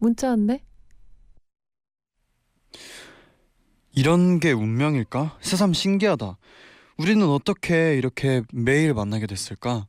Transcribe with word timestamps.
문자 0.00 0.30
왔네. 0.30 0.64
이런 3.92 4.40
게 4.40 4.52
운명일까? 4.52 5.38
새삼 5.42 5.74
신기하다. 5.74 6.38
우리는 6.96 7.26
어떻게 7.28 7.96
이렇게 7.96 8.42
매일 8.52 8.94
만나게 8.94 9.26
됐을까? 9.26 9.86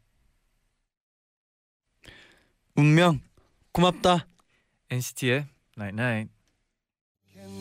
운명 2.76 3.22
고맙다. 3.72 4.28
NCT의 4.90 5.48
Night 5.78 6.02
Night. 6.02 6.34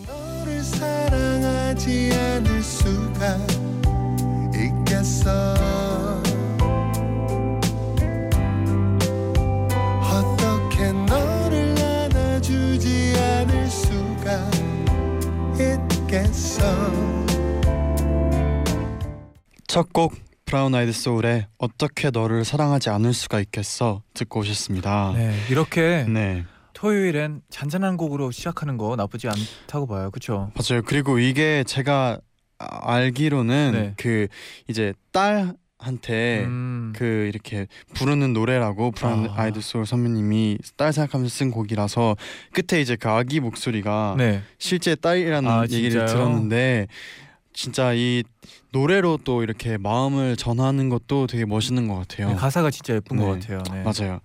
너를 0.06 0.60
사랑하지 0.62 2.10
않을 2.12 2.62
수가 2.62 3.36
있겠어 4.56 5.89
첫곡 19.66 20.14
Brown 20.44 20.74
Eyed 20.74 20.92
Soul의 20.92 21.46
어떻게 21.58 22.10
너를 22.10 22.44
사랑하지 22.44 22.90
않을 22.90 23.12
수가 23.14 23.40
있겠어 23.40 24.02
듣고 24.14 24.40
오셨습니다. 24.40 25.12
네, 25.14 25.34
이렇게 25.48 26.04
네. 26.08 26.44
토요일엔 26.72 27.42
잔잔한 27.50 27.96
곡으로 27.96 28.30
시작하는 28.30 28.76
거 28.76 28.96
나쁘지 28.96 29.28
않다고 29.28 29.86
봐요. 29.86 30.10
그렇죠? 30.10 30.50
맞아요. 30.54 30.82
그리고 30.84 31.18
이게 31.18 31.62
제가 31.64 32.18
아- 32.58 32.92
알기로는 32.94 33.72
네. 33.72 33.94
그 33.96 34.26
이제 34.66 34.92
딸 35.12 35.54
한테 35.80 36.44
음, 36.44 36.92
그 36.94 37.04
이렇게 37.32 37.66
부르는 37.94 38.32
노래라고 38.32 38.90
Brown 38.90 39.30
아. 39.30 39.34
Eyed 39.36 39.60
Soul 39.62 39.86
선배님이 39.86 40.58
딸 40.76 40.92
생각하면서 40.92 41.34
쓴 41.34 41.50
곡이라서 41.50 42.16
끝에 42.52 42.80
이제 42.80 42.96
그 42.96 43.08
아기 43.08 43.40
목소리가 43.40 44.14
네. 44.18 44.42
실제 44.58 44.94
딸이라는 44.94 45.50
아, 45.50 45.62
얘기를 45.64 45.90
진짜요? 45.90 46.06
들었는데 46.06 46.86
진짜 47.52 47.92
이 47.94 48.22
노래로 48.72 49.18
또 49.24 49.42
이렇게 49.42 49.76
마음을 49.76 50.36
전하는 50.36 50.88
것도 50.88 51.26
되게 51.26 51.44
멋있는 51.44 51.88
것 51.88 51.96
같아요. 51.96 52.28
네, 52.28 52.34
가사가 52.36 52.70
진짜 52.70 52.94
예쁜 52.94 53.16
네. 53.16 53.24
것 53.24 53.30
같아요. 53.32 53.62
네. 53.72 53.82
맞아요. 53.82 54.20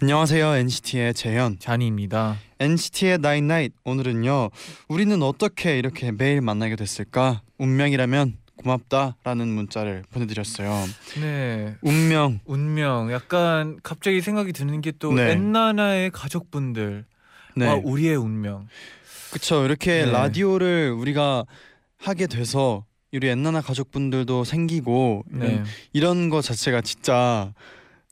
안녕하세요 0.00 0.54
NCT의 0.56 1.14
재현. 1.14 1.58
잔이입니다. 1.58 2.38
NCT의 2.58 3.18
나인 3.18 3.48
나잇 3.48 3.72
오늘은요. 3.84 4.50
우리는 4.88 5.22
어떻게 5.22 5.78
이렇게 5.78 6.12
매일 6.12 6.40
만나게 6.40 6.76
됐을까? 6.76 7.42
운명이라면 7.58 8.38
고맙다라는 8.62 9.48
문자를 9.48 10.04
보내드렸어요. 10.10 10.70
네. 11.20 11.76
운명. 11.82 12.40
운명. 12.44 13.12
약간 13.12 13.78
갑자기 13.82 14.20
생각이 14.20 14.52
드는 14.52 14.80
게또 14.80 15.12
네. 15.12 15.32
엔나나의 15.32 16.10
가족분들. 16.10 17.04
네. 17.56 17.66
와 17.66 17.74
우리의 17.82 18.16
운명. 18.16 18.68
그쵸 19.32 19.64
이렇게 19.64 20.04
네. 20.04 20.10
라디오를 20.10 20.90
우리가 20.92 21.44
하게 21.98 22.26
돼서 22.26 22.84
우리 23.12 23.28
엔나나 23.28 23.60
가족분들도 23.60 24.44
생기고 24.44 25.24
이런, 25.30 25.40
네. 25.40 25.62
이런 25.92 26.30
거 26.30 26.40
자체가 26.40 26.80
진짜 26.80 27.52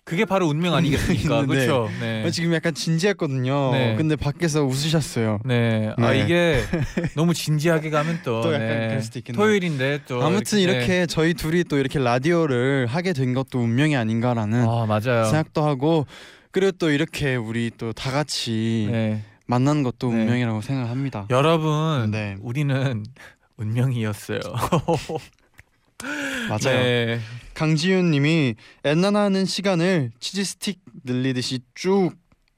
그게 0.09 0.25
바로 0.25 0.49
운명 0.49 0.75
아니겠습니까? 0.75 1.43
네. 1.43 1.47
그렇죠. 1.47 1.91
네. 2.01 2.31
지금 2.31 2.55
약간 2.55 2.73
진지했거든요. 2.73 3.73
네. 3.73 3.95
근데 3.97 4.17
밖에서 4.17 4.65
웃으셨어요. 4.65 5.41
네. 5.45 5.93
아 5.99 6.13
네. 6.13 6.21
이게 6.25 6.63
너무 7.15 7.35
진지하게 7.35 7.91
가면 7.91 8.21
또, 8.25 8.41
또 8.41 8.55
약간 8.55 8.69
네. 8.69 8.89
그럴 8.89 9.03
수도 9.03 9.19
있겠네요. 9.19 9.45
토요일인데 9.45 10.01
또 10.09 10.23
아무튼 10.23 10.61
이렇게, 10.61 10.87
네. 10.87 11.07
저희 11.07 11.35
둘이 11.35 11.63
또 11.65 11.77
이렇게 11.79 11.99
라디오를 11.99 12.87
하게 12.87 13.13
된 13.13 13.35
것도 13.35 13.59
운명이 13.59 13.97
아닌가라는 13.97 14.67
아 14.67 14.87
맞아요. 14.87 15.25
생각도 15.25 15.63
하고 15.67 16.07
그리고 16.53 16.73
또 16.73 16.91
이렇게 16.91 17.37
우리 17.37 17.71
또 17.77 17.93
다 17.93 18.11
같이 18.11 18.89
네. 18.91 19.23
만난 19.47 19.83
것도 19.83 20.11
네. 20.11 20.23
운명이라고 20.23 20.63
생각합니다. 20.63 21.27
여러분 21.29 22.11
네. 22.11 22.37
우리는 22.41 23.05
운명이었어요. 23.59 24.41
맞아요. 26.49 27.19
네. 27.59 27.67
강지윤 27.67 28.11
님이 28.13 28.55
엔나나는 28.85 29.45
시간을 29.45 30.13
치즈 30.21 30.45
스틱 30.45 30.79
늘리듯이 31.05 31.61
쭉 31.75 32.13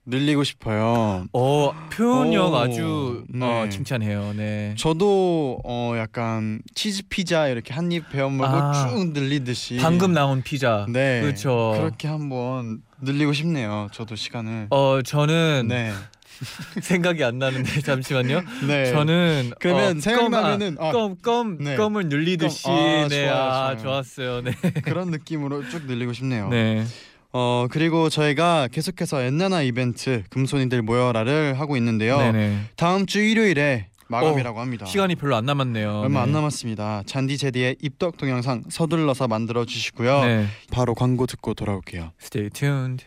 늘리고 0.07 0.45
싶어요. 0.45 1.27
어 1.33 1.73
표현력 1.93 2.53
오, 2.53 2.57
아주 2.57 3.25
네. 3.29 3.47
어, 3.47 3.69
칭찬해요. 3.69 4.33
네. 4.37 4.75
저도 4.77 5.61
어 5.65 5.95
약간 5.97 6.61
치즈 6.75 7.05
피자 7.09 7.49
이렇게 7.49 7.73
한 7.73 7.91
입 7.93 8.09
베어 8.11 8.29
먹고 8.29 8.51
아. 8.53 8.89
쭉 8.91 9.13
늘리듯이 9.13 9.79
방금 9.81 10.13
나온 10.13 10.43
피자. 10.43 10.87
네 10.89 11.21
그렇죠. 11.23 11.75
그렇게 11.77 12.09
한번 12.09 12.83
늘리고 13.01 13.33
싶네요. 13.33 13.89
저도 13.93 14.17
시간을 14.17 14.67
어 14.71 15.01
저는 15.03 15.67
네 15.69 15.93
생각이 16.81 17.23
안 17.25 17.39
나는데 17.39 17.81
잠시만요. 17.83 18.43
네. 18.67 18.91
저는 18.91 19.53
그러면 19.61 19.99
어, 19.99 20.01
생각나면은 20.01 20.75
껌, 20.77 20.85
아, 20.85 20.89
아, 20.89 20.93
껌, 20.93 21.17
껌, 21.17 21.59
네. 21.59 21.77
껌을 21.77 22.09
늘리듯이 22.09 22.65
껌, 22.65 22.75
아, 22.75 23.09
네, 23.09 23.27
좋아요, 23.27 23.35
아, 23.35 23.77
좋아요. 23.77 23.83
좋았어요. 23.83 24.41
네. 24.43 24.53
그런 24.83 25.11
느낌으로 25.11 25.69
쭉 25.69 25.87
늘리고 25.87 26.13
싶네요. 26.13 26.49
네. 26.49 26.85
어 27.33 27.69
그리고 27.71 28.09
저희가 28.09 28.69
계속해서 28.73 29.23
엔나나 29.23 29.63
이벤트 29.63 30.25
금손이들 30.31 30.83
모여라를 30.83 31.61
하고 31.61 31.77
있는데요. 31.77 32.19
네네. 32.19 32.71
다음 32.75 33.07
주 33.07 33.21
일요일에 33.21 33.87
마감이라고 34.09 34.59
합니다. 34.59 34.87
시간이 34.87 35.15
별로 35.15 35.37
안 35.37 35.45
남았네요. 35.45 36.01
얼마 36.01 36.23
안 36.23 36.29
네. 36.29 36.33
남았습니다. 36.33 37.05
잔디 37.07 37.39
제디의 37.39 37.77
입덕 37.81 38.17
동영상 38.17 38.65
서둘러서 38.69 39.29
만들어 39.29 39.65
주시고요. 39.65 40.25
네. 40.25 40.47
바로 40.73 40.95
광고 40.97 41.27
듣고 41.27 41.55
돌아올게요. 41.55 42.11
Stay 42.21 42.51
tuned. 42.51 43.05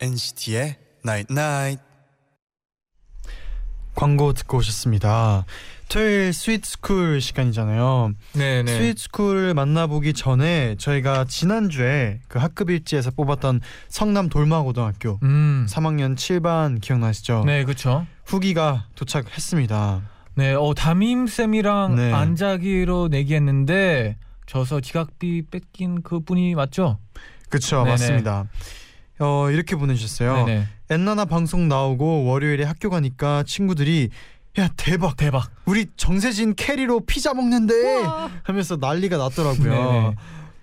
NCT의 0.00 0.76
Night 1.04 1.32
Night. 1.32 1.82
광고 3.94 4.32
듣고 4.32 4.58
오셨습니다. 4.58 5.44
토요일 5.88 6.32
Sweet 6.32 6.72
School 6.72 7.20
시간이잖아요. 7.20 8.12
네 8.34 8.62
네. 8.62 8.72
Sweet 8.72 9.01
School을 9.01 9.54
만나보기 9.54 10.12
전에 10.12 10.76
저희가 10.76 11.24
지난주에 11.24 12.20
그 12.28 12.38
학급 12.38 12.70
일지에서 12.70 13.10
뽑았던 13.10 13.60
성남 13.88 14.28
돌마고등학교 14.28 15.18
음. 15.22 15.66
3학년 15.68 16.14
7반 16.14 16.80
기억나시죠? 16.80 17.42
네, 17.44 17.64
그렇죠. 17.64 18.06
후기가 18.24 18.86
도착했습니다. 18.94 20.02
네, 20.36 20.54
어 20.54 20.74
담임 20.74 21.26
쌤이랑 21.26 21.96
네. 21.96 22.12
안자기로 22.12 23.08
내기했는데 23.08 24.16
져서 24.46 24.80
지각비 24.80 25.46
뺏긴 25.50 26.02
그 26.02 26.20
분이 26.20 26.54
맞죠? 26.54 26.98
네네. 27.50 27.90
맞습니다. 27.90 28.46
어 29.20 29.50
이렇게 29.50 29.76
보내주셨어요. 29.76 30.46
네네. 30.46 30.66
엔나나 30.90 31.24
방송 31.24 31.68
나오고 31.68 32.24
월요일에 32.24 32.64
학교 32.64 32.90
가니까 32.90 33.42
친구들이 33.44 34.10
야 34.58 34.68
대박 34.76 35.16
대박. 35.16 35.50
우리 35.66 35.86
정세진 35.96 36.54
캐리로 36.54 37.00
피자 37.00 37.34
먹는데 37.34 37.74
하면서 38.42 38.76
난리가 38.76 39.16
났더라고요. 39.16 39.72
네네. 39.72 40.14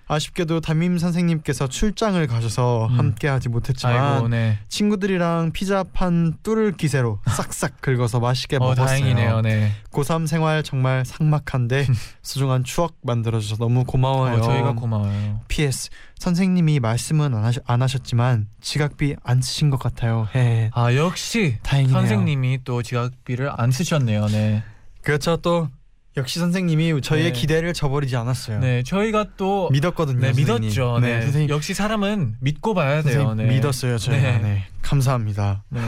아쉽게도 0.08 0.60
담임 0.60 0.98
선생님께서 0.98 1.66
출장을 1.66 2.24
가셔서 2.28 2.86
음. 2.86 2.98
함께하지 2.98 3.48
못했지만 3.48 3.96
아이고, 4.14 4.28
네. 4.28 4.58
친구들이랑 4.68 5.50
피자 5.52 5.82
판 5.82 6.34
뚫을 6.44 6.76
기세로 6.76 7.20
싹싹 7.26 7.80
긁어서 7.80 8.20
맛있게 8.20 8.56
어, 8.56 8.60
먹었어요. 8.60 8.86
다행이네요. 8.86 9.40
네. 9.40 9.72
고3 9.90 10.28
생활 10.28 10.62
정말 10.62 11.04
삭막한데 11.04 11.86
소중한 12.22 12.62
추억 12.62 12.94
만들어줘서 13.02 13.56
너무 13.56 13.84
고마워요. 13.84 14.36
어, 14.36 14.40
저희가 14.42 14.74
고마워요. 14.74 15.40
PS 15.48 15.90
선생님이 16.18 16.78
말씀은 16.80 17.34
안, 17.34 17.44
하셨, 17.44 17.64
안 17.66 17.82
하셨지만 17.82 18.46
지각비 18.60 19.16
안 19.24 19.42
쓰신 19.42 19.70
것 19.70 19.78
같아요. 19.78 20.28
해. 20.36 20.70
아 20.72 20.94
역시 20.94 21.58
다행이네요. 21.62 21.98
선생님이 21.98 22.60
또 22.64 22.82
지각비를 22.82 23.50
안 23.56 23.72
쓰셨네요. 23.72 24.26
네. 24.28 24.62
그렇죠 25.02 25.36
또 25.38 25.68
역시 26.16 26.38
선생님이 26.38 27.02
저희의 27.02 27.32
네. 27.32 27.38
기대를 27.38 27.74
저버리지 27.74 28.16
않았어요. 28.16 28.60
네, 28.60 28.82
저희가 28.82 29.26
또 29.36 29.68
믿었거든요. 29.70 30.18
네, 30.18 30.32
선생님. 30.32 30.62
믿었죠. 30.62 30.98
네, 31.00 31.20
선생님, 31.20 31.50
역시 31.50 31.74
사람은 31.74 32.36
믿고 32.40 32.72
봐야 32.72 33.02
돼요. 33.02 33.34
네. 33.34 33.44
믿었어요. 33.44 33.98
저희가. 33.98 34.22
네. 34.22 34.38
네. 34.38 34.64
감사합니다. 34.80 35.64
네. 35.68 35.80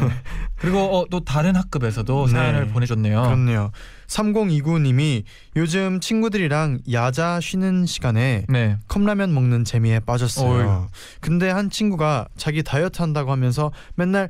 그리고 0.57 0.81
어, 0.99 1.07
또 1.09 1.21
다른 1.21 1.57
학급에서도 1.57 2.27
네. 2.27 2.33
사연을 2.33 2.67
보내줬네요. 2.69 3.23
그렇네요. 3.23 3.71
3029님이 4.09 5.23
요즘 5.57 6.01
친구들이랑 6.01 6.81
야자 6.93 7.41
쉬는 7.41 7.87
시간에 7.87 8.45
네. 8.49 8.77
컵라면 8.89 9.33
먹는 9.33 9.65
재미에 9.65 10.01
빠졌어요. 10.01 10.89
어이. 10.91 10.99
근데 11.21 11.49
한 11.49 11.71
친구가 11.71 12.29
자기 12.37 12.63
다이어트 12.63 13.01
한다고 13.01 13.33
하면서 13.33 13.71
맨날 13.95 14.29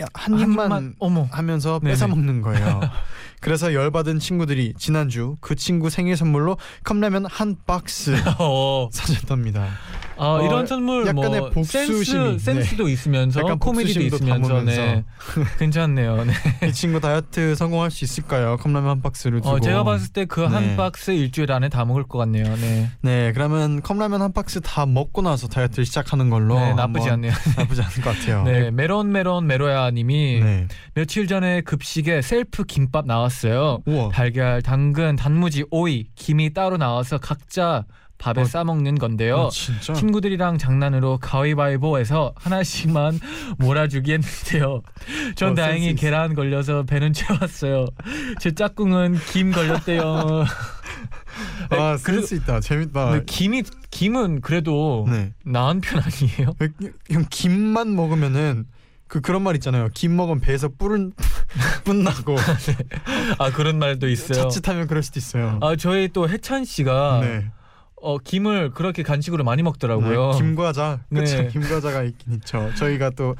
야, 0.00 0.06
한 0.14 0.38
입만 0.38 0.94
어머. 0.98 1.28
하면서. 1.30 1.78
뺏어 1.80 2.06
먹는 2.08 2.42
거예요. 2.42 2.80
그래서 3.40 3.72
열받은 3.72 4.18
친구들이 4.18 4.74
지난주 4.78 5.36
그 5.40 5.54
친구 5.54 5.90
생일 5.90 6.16
선물로 6.16 6.56
컵라면 6.84 7.26
한 7.26 7.56
박스 7.66 8.16
어. 8.38 8.88
사줬답니다. 8.92 9.68
아, 10.18 10.34
어, 10.34 10.42
이런 10.44 10.66
선물 10.66 11.06
약간의 11.06 11.40
뭐 11.40 11.50
복수심이, 11.50 12.04
센스, 12.04 12.44
센스도 12.44 12.88
있으면서 12.88 13.40
약간 13.40 13.58
코미디도 13.58 14.00
있으면서. 14.00 14.62
네. 14.62 15.04
괜찮네요. 15.58 16.24
네. 16.24 16.32
이 16.68 16.72
친구 16.72 17.00
다이어트 17.00 17.54
성공할 17.54 17.90
수 17.90 18.04
있을까요? 18.04 18.56
컵라면 18.56 18.90
한 18.90 19.02
박스를 19.02 19.40
두고. 19.40 19.56
어, 19.56 19.60
제가 19.60 19.84
봤을 19.84 20.12
때 20.12 20.24
그한 20.24 20.68
네. 20.68 20.76
박스 20.76 21.12
일주일 21.12 21.52
안에 21.52 21.68
다 21.68 21.84
먹을 21.84 22.02
것 22.02 22.18
같네요. 22.18 22.44
네. 22.56 22.90
네, 23.00 23.32
그러면 23.32 23.80
컵라면 23.80 24.20
한 24.22 24.32
박스 24.32 24.60
다 24.60 24.86
먹고 24.86 25.22
나서 25.22 25.48
다이어트를 25.48 25.86
시작하는 25.86 26.30
걸로 26.30 26.58
네, 26.58 26.74
나쁘지 26.74 27.08
않네요. 27.10 27.32
나쁘지 27.56 27.82
않을 27.82 27.94
것 28.02 28.18
같아요. 28.18 28.42
네, 28.44 28.70
메론 28.70 29.12
메론 29.12 29.46
메로야 29.46 29.90
님이 29.92 30.40
네. 30.42 30.68
며칠 30.94 31.26
전에 31.26 31.60
급식에 31.60 32.22
셀프 32.22 32.64
김밥 32.64 33.06
나왔어요. 33.06 33.82
우와. 33.86 34.08
달걀, 34.10 34.62
당근, 34.62 35.16
단무지, 35.16 35.64
오이, 35.70 36.06
김이 36.14 36.52
따로 36.52 36.76
나와서 36.76 37.18
각자 37.18 37.84
밥에 38.18 38.40
어. 38.40 38.44
싸 38.44 38.64
먹는 38.64 38.96
건데요. 38.98 39.48
아. 39.48 39.92
친구들이랑 39.94 40.58
장난으로 40.58 41.18
가위바위보해서 41.18 42.32
하나씩만 42.36 43.20
몰아주기 43.58 44.12
했는데요. 44.12 44.82
전 45.36 45.52
어, 45.52 45.54
다행히. 45.54 45.94
계란 45.94 46.34
걸려서 46.34 46.82
배는 46.82 47.12
채웠어요. 47.12 47.86
제 48.40 48.52
짝꿍은 48.52 49.18
김 49.32 49.52
걸렸대요. 49.52 50.44
아, 51.70 51.96
그래도- 52.02 52.22
센스 52.26 52.34
있다. 52.34 52.60
재밌다. 52.60 53.10
근데 53.10 53.24
김이 53.26 53.62
김은 53.90 54.40
그래도 54.40 55.06
네. 55.08 55.32
나은 55.44 55.80
편 55.80 56.02
아니에요? 56.02 56.54
형 57.10 57.24
김만 57.30 57.94
먹으면은 57.94 58.66
그 59.06 59.20
그런 59.20 59.42
말 59.42 59.54
있잖아요. 59.54 59.88
김 59.94 60.16
먹으면 60.16 60.40
배에서 60.40 60.68
뿔은 60.76 61.12
뿔 61.84 62.02
나고 62.02 62.36
아 63.38 63.50
그런 63.52 63.78
말도 63.78 64.08
있어요. 64.08 64.34
자칫하면 64.50 64.86
그럴 64.88 65.02
수도 65.02 65.18
있어요. 65.20 65.58
아 65.62 65.76
저희 65.76 66.08
또 66.08 66.28
해찬 66.28 66.64
씨가 66.64 67.20
네. 67.22 67.50
어 68.02 68.18
김을 68.18 68.70
그렇게 68.72 69.02
간식으로 69.02 69.44
많이 69.44 69.62
먹더라고요. 69.62 70.32
네, 70.32 70.38
김과자. 70.38 71.00
그렇죠. 71.10 71.36
네. 71.42 71.48
김과자가 71.48 72.02
있긴 72.04 72.34
있죠. 72.34 72.70
저희가 72.76 73.10
또 73.10 73.34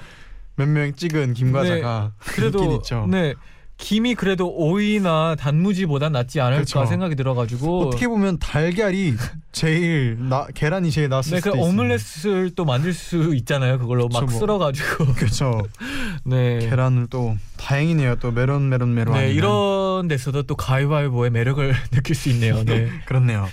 몇 0.57 0.67
명 0.69 0.93
찍은 0.93 1.35
김과자가 1.35 2.13
그래도 2.19 2.59
있긴 2.65 2.77
있죠. 2.79 3.07
네 3.09 3.35
김이 3.77 4.17
그래도 4.17 4.53
오이나 4.53 5.37
단무지보다 5.39 6.09
낫지 6.09 6.41
않을까 6.41 6.65
그렇죠. 6.65 6.85
생각이 6.85 7.15
들어가지고 7.15 7.87
어떻게 7.87 8.09
보면 8.09 8.41
달걀이 8.41 9.15
제일 9.53 10.17
나 10.29 10.49
계란이 10.53 10.91
제일 10.91 11.09
낫을 11.11 11.23
네, 11.23 11.31
그 11.41 11.51
수도 11.51 11.57
있어요. 11.59 11.69
오믈렛을 11.71 12.51
또 12.57 12.65
만들 12.65 12.93
수 12.93 13.37
있잖아요. 13.37 13.79
그걸로 13.79 14.09
막 14.09 14.19
그쵸, 14.23 14.31
뭐. 14.33 14.41
쓸어가지고 14.41 15.05
그렇죠. 15.15 15.63
네. 16.27 16.59
계란을 16.59 17.07
또 17.09 17.37
다행이네요. 17.57 18.17
또 18.17 18.33
메론 18.33 18.69
메론 18.69 18.95
메론. 18.95 19.15
네 19.15 19.21
아니면. 19.21 19.37
이런 19.37 20.09
데서도 20.09 20.43
또 20.43 20.57
가위바위보의 20.57 21.31
매력을 21.31 21.73
느낄 21.95 22.17
수 22.17 22.31
있네요. 22.31 22.65
네. 22.65 22.89
그렇네요. 23.07 23.47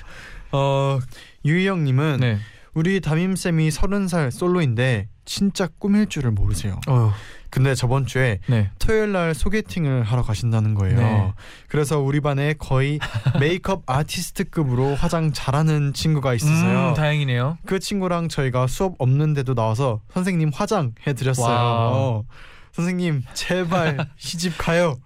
어 0.55 0.99
유희영님은 1.43 2.17
네. 2.21 2.37
우리 2.73 3.01
담임 3.01 3.35
쌤이 3.35 3.71
서른 3.71 4.07
살 4.07 4.31
솔로인데 4.31 5.07
진짜 5.25 5.67
꿈일 5.79 6.07
줄을 6.07 6.31
모르세요. 6.31 6.79
어. 6.87 7.11
근데 7.49 7.73
저번 7.73 8.05
주에 8.05 8.39
네. 8.47 8.69
토요일 8.79 9.13
날 9.13 9.33
소개팅을 9.33 10.03
하러 10.03 10.23
가신다는 10.23 10.73
거예요. 10.73 10.97
네. 10.97 11.33
그래서 11.69 11.99
우리 11.99 12.19
반에 12.19 12.53
거의 12.57 12.99
메이크업 13.39 13.83
아티스트급으로 13.85 14.95
화장 14.95 15.31
잘하는 15.31 15.93
친구가 15.93 16.33
있어서요. 16.33 16.89
음, 16.89 16.93
다행이네요. 16.95 17.57
그 17.65 17.79
친구랑 17.79 18.27
저희가 18.27 18.67
수업 18.67 18.95
없는데도 18.99 19.53
나와서 19.55 20.01
선생님 20.13 20.51
화장 20.53 20.93
해드렸어요. 21.07 21.55
어, 21.57 22.23
선생님 22.73 23.23
제발 23.33 24.05
시집 24.17 24.57
가요. 24.57 24.97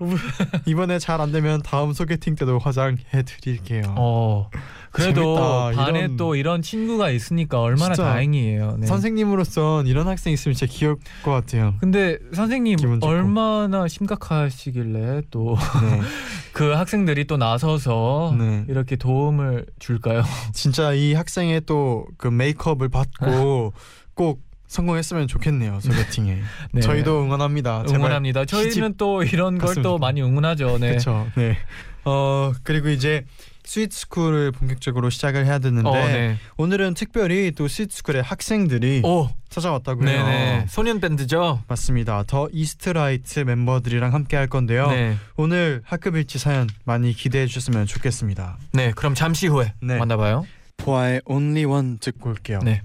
이번에 0.66 0.98
잘 0.98 1.22
안 1.22 1.32
되면 1.32 1.62
다음 1.62 1.94
소개팅 1.94 2.34
때도 2.34 2.58
화장 2.58 2.98
해드릴게요. 3.14 3.94
어. 3.96 4.50
그래도 4.92 5.36
재밌다. 5.36 5.84
반에 5.86 6.00
이런- 6.00 6.18
또 6.18 6.36
이런 6.36 6.62
친구가 6.62 7.10
있으니까 7.12 7.62
얼마나 7.62 7.94
다행이에요. 7.94 8.78
네. 8.80 8.88
선생님으로선 8.88 9.88
이런 9.88 10.08
학생 10.08 10.34
있으면 10.34 10.56
진짜 10.56 10.72
귀여울 10.72 10.98
것 11.24 11.32
같아요. 11.32 11.76
근데 11.80 12.18
선생님. 12.34 12.78
얼마나 13.02 13.88
심각하시길래 13.88 15.24
또 15.32 15.56
그 16.54 16.64
네. 16.64 16.74
학생들이 16.76 17.26
또 17.26 17.38
나서서 17.38 18.36
네. 18.38 18.66
이렇게 18.68 18.96
도움을 18.96 19.66
줄까요? 19.80 20.24
진짜 20.54 20.94
이 20.94 21.14
학생의 21.14 21.62
또 21.66 22.06
그 22.18 22.28
메이크업을 22.28 22.90
받고 22.90 23.74
꼭 24.16 24.42
성공했으면 24.68 25.28
좋겠네요 25.28 25.80
소개팅에. 25.82 26.40
네. 26.74 26.82
저희도 26.82 27.24
응원합니다. 27.24 27.86
응원합니다. 27.90 28.46
저희는 28.46 28.96
또 28.98 29.24
이런 29.24 29.58
걸 29.58 29.76
또. 29.82 29.98
많이 29.98 30.22
응원하죠. 30.22 30.78
네. 30.80 30.90
그렇죠. 30.90 31.28
네. 31.36 31.58
어 32.06 32.52
그리고 32.64 32.90
이제 32.90 33.26
스위트스쿨을 33.70 34.52
본격적으로 34.52 35.12
시작을 35.12 35.46
해야 35.46 35.60
되는데 35.60 35.88
어, 35.88 35.94
네. 35.94 36.38
오늘은 36.58 36.96
특별히 36.96 37.52
또 37.52 37.68
스위트스쿨의 37.68 38.24
학생들이 38.24 39.04
오, 39.06 39.30
찾아왔다고요. 39.50 40.06
네네. 40.06 40.66
소년 40.70 41.00
밴드죠. 41.00 41.62
맞습니다. 41.68 42.24
더 42.26 42.50
이스트라이트 42.52 43.42
멤버들이랑 43.42 44.12
함께 44.14 44.38
할 44.38 44.48
건데요. 44.48 44.88
네. 44.90 45.18
오늘 45.38 45.82
학급 45.86 46.16
일치 46.16 46.40
사연 46.40 46.68
많이 46.84 47.14
기대해 47.14 47.46
주셨으면 47.46 47.86
좋겠습니다. 47.86 48.58
네. 48.74 48.92
그럼 48.96 49.14
잠시 49.14 49.46
후에 49.46 49.74
네. 49.82 49.98
만나봐요. 49.98 50.48
보아의 50.78 51.22
Only 51.26 51.66
One 51.66 51.98
듣고 52.00 52.32
올게요. 52.32 52.60
네. 52.64 52.82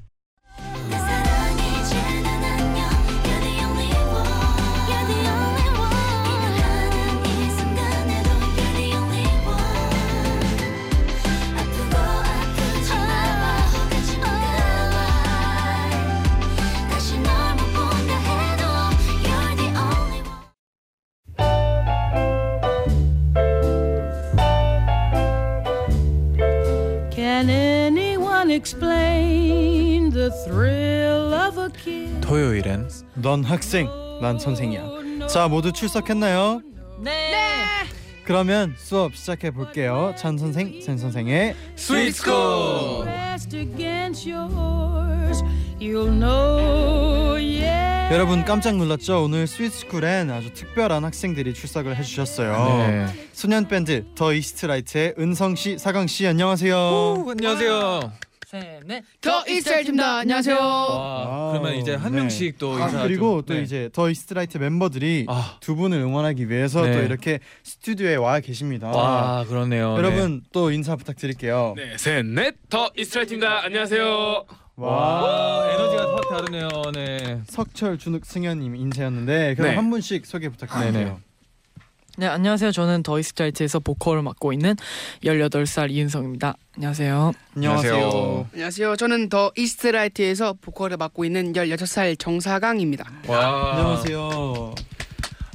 Explain 28.64 30.08
the 30.10 30.30
thrill 30.42 31.34
of 31.34 31.60
a 31.60 31.68
kiss? 31.70 32.20
토요일엔 32.22 32.88
넌 33.16 33.44
학생, 33.44 33.90
난 34.22 34.38
선생이야. 34.38 35.26
자, 35.28 35.48
모두 35.48 35.70
출석했나요? 35.70 36.62
네. 36.98 37.42
그러면 38.24 38.74
수업 38.78 39.14
시작해 39.16 39.50
볼게요. 39.50 40.14
찬 40.16 40.38
선생, 40.38 40.78
sen 40.80 40.96
선생의 40.96 41.54
know, 46.08 47.34
yeah. 47.34 48.14
여러분 48.14 48.46
깜짝 48.46 48.76
놀랐죠? 48.76 49.24
오늘 49.24 49.46
스위트스쿨엔 49.46 50.30
아주 50.30 50.54
특별한 50.54 51.04
학생들이 51.04 51.52
출석을 51.52 51.98
해주셨어요. 51.98 52.78
네. 52.78 53.06
소년 53.34 53.68
밴드 53.68 54.06
더 54.14 54.32
이스트라이트의 54.32 55.16
은성 55.18 55.54
씨, 55.54 55.76
사강 55.76 56.06
씨 56.06 56.26
안녕하세요. 56.26 56.74
오, 56.74 57.30
안녕하세요. 57.30 58.24
더 59.20 59.44
이스트라이트입니다. 59.48 60.18
안녕하세요. 60.18 60.56
와, 60.56 61.50
그러면 61.52 61.74
이제 61.74 61.94
한 61.94 62.12
네. 62.12 62.18
명씩 62.18 62.58
또 62.58 62.74
아, 62.76 62.84
인사 62.86 63.02
그리고 63.02 63.42
좀- 63.42 63.46
또 63.46 63.54
네. 63.54 63.62
이제 63.62 63.90
더 63.92 64.08
이스트라이트 64.08 64.58
멤버들이 64.58 65.26
아, 65.28 65.56
두 65.60 65.74
분을 65.74 65.98
응원하기 65.98 66.48
위해서 66.48 66.82
네. 66.82 66.92
또 66.92 66.98
이렇게 67.02 67.40
스튜디오에 67.64 68.14
와 68.16 68.38
계십니다. 68.40 68.88
와, 68.90 69.44
그러네요. 69.48 69.96
여러분 69.96 70.42
또 70.52 70.70
인사 70.70 70.94
부탁드릴게요. 70.94 71.74
네, 71.76 71.98
셋, 71.98 72.24
넷, 72.26 72.54
더 72.68 72.90
이스트라이트입니다. 72.96 73.64
안녕하세요. 73.64 74.04
네. 74.48 74.56
와, 74.76 75.70
에너지가 75.72 76.14
확 76.14 76.28
다르네요. 76.30 76.68
네. 76.94 77.40
석철, 77.48 77.98
준욱, 77.98 78.24
승현님 78.24 78.76
인사였는데 78.76 79.54
그럼 79.56 79.70
네. 79.70 79.76
한 79.76 79.90
분씩 79.90 80.26
소개 80.26 80.48
부탁드릴게요. 80.48 81.20
네, 82.16 82.26
안녕하세요. 82.28 82.70
저는 82.70 83.02
더 83.02 83.18
이스트라이트에서 83.18 83.80
보컬을 83.80 84.22
맡고 84.22 84.52
있는 84.52 84.76
18살 85.24 85.90
이은성입니다. 85.90 86.54
안녕하세요. 86.76 87.32
안녕하세요. 87.56 88.46
안녕하세요. 88.52 88.96
저는 88.96 89.28
더 89.28 89.50
이스트라이트에서 89.56 90.54
보컬을 90.60 90.96
맡고 90.96 91.24
있는 91.24 91.52
16살 91.54 92.16
정사강입니다. 92.16 93.10
와, 93.26 93.72
안녕하세요. 93.72 94.74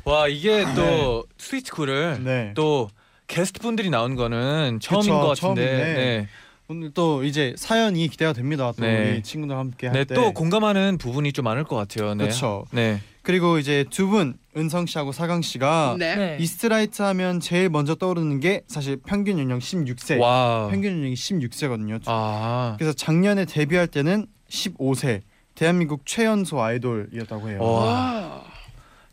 와, 0.03 0.27
이게 0.27 0.65
또 0.75 1.25
Sweet 1.37 1.68
School을 1.68 2.23
네. 2.25 2.51
또 2.55 2.89
게스트 3.27 3.61
분들이 3.61 3.89
나온 3.89 4.15
거는 4.15 4.79
처음인 4.81 5.11
그쵸, 5.13 5.19
것 5.21 5.27
같은데. 5.27 5.65
네. 5.65 6.27
오늘 6.67 6.91
또 6.93 7.23
이제 7.23 7.55
사연이 7.57 8.07
기대가 8.09 8.33
됩니다. 8.33 8.73
또 8.77 8.83
네. 8.85 9.13
우리 9.13 9.23
친구들과 9.23 9.59
함께 9.59 9.89
네, 9.89 9.99
할 9.99 10.05
때. 10.05 10.13
또 10.13 10.33
공감하는 10.33 10.97
부분이 10.97 11.31
좀 11.31 11.45
많을 11.45 11.63
것 11.63 11.77
같아요. 11.77 12.13
네. 12.15 12.25
그렇죠. 12.25 12.65
네. 12.71 13.01
그리고 13.29 13.59
이제 13.59 13.85
두 13.91 14.09
분 14.09 14.39
은성 14.57 14.87
씨하고 14.87 15.11
사강 15.11 15.43
씨가 15.43 15.97
네. 15.99 16.15
네. 16.15 16.37
이스트라이트 16.39 17.03
하면 17.03 17.39
제일 17.39 17.69
먼저 17.69 17.93
떠오르는 17.93 18.39
게 18.39 18.63
사실 18.65 18.97
평균 19.05 19.37
연령 19.37 19.59
16세. 19.59 20.19
와. 20.19 20.67
평균 20.71 20.93
연령이 20.93 21.13
16세거든요. 21.13 22.01
아. 22.07 22.73
그래서 22.79 22.91
작년에 22.93 23.45
데뷔할 23.45 23.85
때는 23.85 24.25
15세. 24.49 25.21
대한민국 25.53 26.07
최연소 26.07 26.59
아이돌이었다고 26.59 27.49
해요. 27.51 27.61
와. 27.61 27.83
와. 27.85 28.43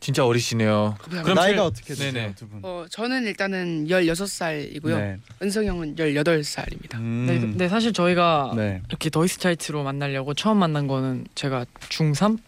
진짜 0.00 0.24
어리시네요. 0.24 0.94
감사합니다. 0.98 1.22
그럼 1.22 1.34
나이가 1.34 1.46
제일- 1.48 1.58
어떻게 1.60 1.88
되세요, 1.88 2.12
네네. 2.12 2.34
두 2.36 2.48
분? 2.48 2.60
어, 2.62 2.86
저는 2.88 3.24
일단은 3.26 3.86
16살이고요. 3.88 4.96
네. 4.96 5.18
은성 5.42 5.66
형은 5.66 5.96
18살입니다. 5.96 6.94
음. 6.94 7.26
네, 7.28 7.38
근데 7.38 7.68
사실 7.68 7.92
저희가 7.92 8.54
네. 8.56 8.80
이렇게 8.88 9.10
더이스트라이트로 9.10 9.82
만나려고 9.84 10.32
처음 10.32 10.56
만난 10.56 10.86
거는 10.86 11.26
제가 11.34 11.66
중3? 11.90 12.38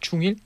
중1? 0.00 0.36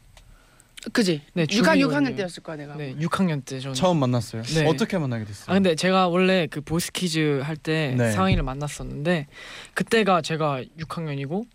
그지? 0.93 1.23
네, 1.33 1.45
6학 1.47 1.49
중이거든요. 1.75 1.89
6학년 1.89 2.17
때였을 2.17 2.43
거야 2.43 2.57
내가. 2.57 2.75
네, 2.77 2.95
6학년 2.97 3.45
때 3.45 3.59
저는 3.61 3.75
처음 3.75 3.99
만났어요. 3.99 4.43
네. 4.43 4.67
어떻게 4.67 4.99
만나게 4.99 5.25
됐어요? 5.25 5.47
아 5.51 5.55
근데 5.55 5.75
제가 5.75 6.09
원래 6.09 6.47
그 6.51 6.61
보이스키즈 6.61 7.41
할 7.43 7.57
때 7.57 7.95
네. 7.97 8.11
사강이를 8.13 8.43
만났었는데 8.43 9.27
그때가 9.75 10.21
제가 10.21 10.63
6학년이고 10.79 11.47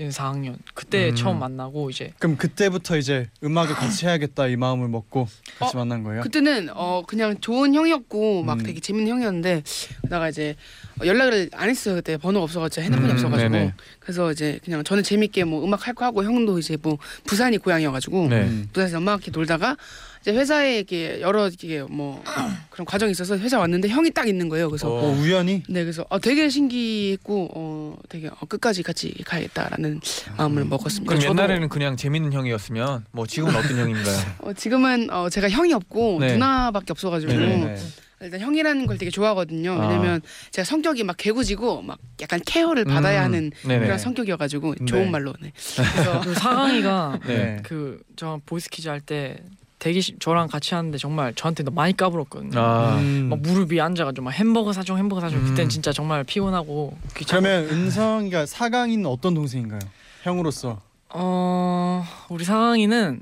얘는 0.00 0.12
4학년 0.12 0.56
그때 0.74 1.08
음. 1.10 1.14
처음 1.16 1.38
만나고 1.40 1.90
이제 1.90 2.12
그럼 2.20 2.36
그때부터 2.36 2.96
이제 2.96 3.28
음악을 3.42 3.74
같이 3.74 4.06
해야겠다 4.06 4.46
이 4.46 4.54
마음을 4.56 4.86
먹고 4.88 5.26
같이 5.58 5.76
어, 5.76 5.80
만난 5.80 6.04
거예요? 6.04 6.22
그때는 6.22 6.68
어 6.72 7.02
그냥 7.06 7.36
좋은 7.40 7.74
형이었고 7.74 8.44
막 8.44 8.60
음. 8.60 8.62
되게 8.62 8.78
재밌는 8.80 9.10
형이었는데 9.14 9.64
나가 10.08 10.28
이제 10.28 10.54
어, 11.02 11.04
연락을 11.06 11.50
안 11.52 11.68
했어요 11.68 11.96
그때 11.96 12.16
번호가 12.16 12.44
없어가지고 12.44 12.84
핸드폰이 12.84 13.08
음, 13.08 13.14
없어가지고 13.14 13.50
네네. 13.50 13.74
그래서 14.08 14.32
이제 14.32 14.58
그냥 14.64 14.82
저는 14.84 15.02
재밌게 15.02 15.44
뭐 15.44 15.62
음악 15.62 15.86
할 15.86 15.92
거 15.94 16.06
하고 16.06 16.24
형도 16.24 16.58
이제 16.58 16.78
뭐 16.80 16.96
부산이 17.26 17.58
고향이어가지고 17.58 18.28
네. 18.28 18.40
음. 18.44 18.66
부산에서 18.72 18.96
음악 18.96 19.20
이렇게 19.20 19.30
놀다가 19.30 19.76
이제 20.22 20.32
회사에 20.32 20.78
이렇게 20.78 21.20
여러 21.20 21.46
이게 21.48 21.82
뭐 21.82 22.22
그런 22.70 22.86
과정이 22.86 23.12
있어서 23.12 23.36
회사 23.36 23.58
왔는데 23.58 23.88
형이 23.88 24.12
딱 24.12 24.26
있는 24.26 24.48
거예요 24.48 24.70
그래서 24.70 24.88
어, 24.90 25.10
우연히 25.12 25.62
네 25.68 25.82
그래서 25.82 26.06
어, 26.08 26.18
되게 26.18 26.48
신기했고 26.48 27.50
어 27.54 27.96
되게 28.08 28.28
어, 28.28 28.46
끝까지 28.48 28.82
같이 28.82 29.12
가야겠다라는 29.26 30.00
마음을 30.38 30.64
먹었습니다. 30.64 31.14
그럼 31.14 31.30
옛날에는 31.30 31.68
그냥 31.68 31.96
재밌는 31.98 32.32
형이었으면 32.32 33.04
뭐 33.10 33.26
지금은 33.26 33.56
어떤 33.56 33.76
형인가요? 33.76 34.16
어, 34.40 34.52
지금은 34.54 35.10
어, 35.10 35.28
제가 35.28 35.50
형이 35.50 35.74
없고 35.74 36.18
네. 36.20 36.32
누나밖에 36.32 36.92
없어가지고 36.92 37.30
네 37.34 37.38
네. 37.56 37.76
일단 38.20 38.40
형이라는 38.40 38.86
걸 38.86 38.98
되게 38.98 39.10
좋아하거든요. 39.10 39.72
아. 39.72 39.86
왜냐면 39.88 40.20
제가 40.50 40.64
성격이 40.64 41.04
막 41.04 41.16
개구지고 41.16 41.82
막 41.82 41.98
약간 42.20 42.40
케어를 42.44 42.84
받아야 42.84 43.20
음, 43.20 43.24
하는 43.24 43.50
네네. 43.62 43.84
그런 43.84 43.98
성격이어가지고 43.98 44.74
네. 44.76 44.84
좋은 44.86 45.10
말로. 45.10 45.34
네. 45.40 45.52
그래서 45.92 46.20
그 46.20 46.34
사강이가 46.34 47.20
네. 47.26 47.62
그저 47.62 48.40
보이스키즈 48.46 48.88
할 48.88 49.00
때 49.00 49.38
대기 49.78 50.02
저랑 50.18 50.48
같이 50.48 50.74
하는데 50.74 50.98
정말 50.98 51.32
저한테 51.34 51.62
너무 51.62 51.76
많이 51.76 51.96
까불었거든요. 51.96 52.58
아. 52.60 52.96
음. 52.98 53.28
막 53.30 53.38
무릎 53.40 53.70
위에 53.72 53.80
앉아가지고 53.80 54.24
막 54.24 54.30
햄버거 54.32 54.72
사줘 54.72 54.96
햄버거 54.96 55.20
사줘 55.20 55.36
음. 55.36 55.44
그땐 55.46 55.68
진짜 55.68 55.92
정말 55.92 56.24
피곤하고 56.24 56.98
귀찮고 57.16 57.42
그러면 57.42 57.68
은성이가 57.70 58.46
사강이는 58.46 59.06
어떤 59.06 59.34
동생인가요? 59.34 59.78
형으로서 60.24 60.80
어 61.10 62.04
우리 62.28 62.44
사강이는 62.44 63.20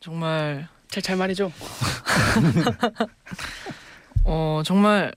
정말 0.00 0.66
잘, 0.88 1.02
잘 1.02 1.16
말해줘. 1.16 1.50
어 4.28 4.62
정말 4.64 5.12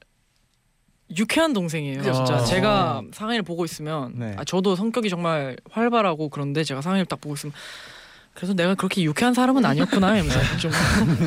유쾌한 1.18 1.54
동생이에요. 1.54 1.98
그죠? 2.00 2.14
진짜 2.14 2.36
아. 2.36 2.44
제가 2.44 3.02
상희를 3.12 3.44
보고 3.44 3.66
있으면 3.66 4.14
네. 4.16 4.34
아, 4.38 4.44
저도 4.46 4.76
성격이 4.76 5.10
정말 5.10 5.58
활발하고 5.70 6.30
그런데 6.30 6.64
제가 6.64 6.82
상희를 6.82 7.06
딱 7.06 7.20
보고 7.20 7.36
있으면 7.36 7.54
그래서 8.34 8.54
내가 8.54 8.76
그렇게 8.76 9.02
유쾌한 9.04 9.34
사람은 9.34 9.66
아니었구나 9.66 10.08
하면서 10.08 10.40
좀 10.58 10.72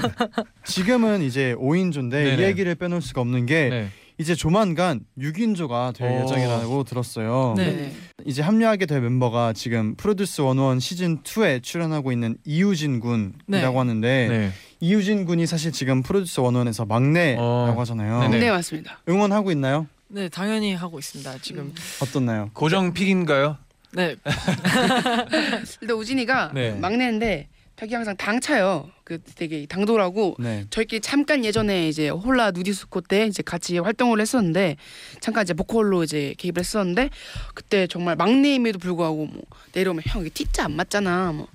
지금은 0.64 1.20
이제 1.22 1.54
5인조인데 1.58 2.38
이. 2.38 2.42
얘기를 2.42 2.74
빼놓을 2.74 3.02
수가 3.02 3.20
없는 3.20 3.44
게 3.44 3.68
네. 3.68 3.88
이제 4.18 4.34
조만간 4.34 5.00
6인조가 5.18 5.94
될 5.94 6.10
오. 6.10 6.22
예정이라고 6.22 6.84
들었어요. 6.84 7.54
네. 7.56 7.72
네. 7.72 7.92
이제 8.24 8.42
합류하게 8.42 8.86
될 8.86 9.00
멤버가 9.00 9.52
지금 9.52 9.96
프로듀스 9.96 10.42
101 10.42 10.80
시즌 10.80 11.22
2에 11.22 11.62
출연하고 11.62 12.12
있는 12.12 12.36
이우진 12.44 13.00
군이라고 13.00 13.36
네. 13.48 13.64
하는데 13.64 14.28
네. 14.28 14.52
이우진 14.80 15.24
군이 15.24 15.46
사실 15.46 15.72
지금 15.72 16.02
프로듀스 16.02 16.40
101에서 16.42 16.86
막내라고 16.86 17.42
어. 17.42 17.80
하잖아요. 17.80 18.20
네네. 18.20 18.38
네 18.38 18.50
맞습니다. 18.50 18.98
응원하고 19.08 19.50
있나요? 19.50 19.88
네 20.08 20.28
당연히 20.28 20.74
하고 20.74 20.98
있습니다. 21.00 21.38
지금 21.42 21.74
어떻나요? 22.00 22.50
고정 22.54 22.92
픽인가요? 22.92 23.56
네 23.92 24.14
일단 25.80 25.96
우진이가 25.96 26.52
네. 26.54 26.72
막내인데 26.78 27.48
벽이 27.76 27.92
항상 27.92 28.16
당차요. 28.16 28.88
그 29.02 29.20
되게 29.34 29.66
당돌하고 29.66 30.36
네. 30.38 30.64
저희끼리 30.70 31.00
잠깐 31.00 31.44
예전에 31.44 31.88
이제 31.88 32.08
홀라 32.08 32.52
누디스코 32.52 33.02
때 33.02 33.26
이제 33.26 33.42
같이 33.42 33.76
활동을 33.78 34.20
했었는데 34.20 34.76
잠깐 35.20 35.42
이제 35.42 35.54
보컬로 35.54 36.04
이제 36.04 36.34
개입을 36.38 36.60
했었는데 36.60 37.10
그때 37.54 37.86
정말 37.86 38.16
막내임에도 38.16 38.78
불구하고 38.78 39.26
뭐 39.26 39.42
내려오면 39.72 40.04
형 40.06 40.22
이게 40.22 40.30
T자 40.30 40.64
안 40.66 40.72
맞잖아 40.76 41.32
뭐형 41.32 41.48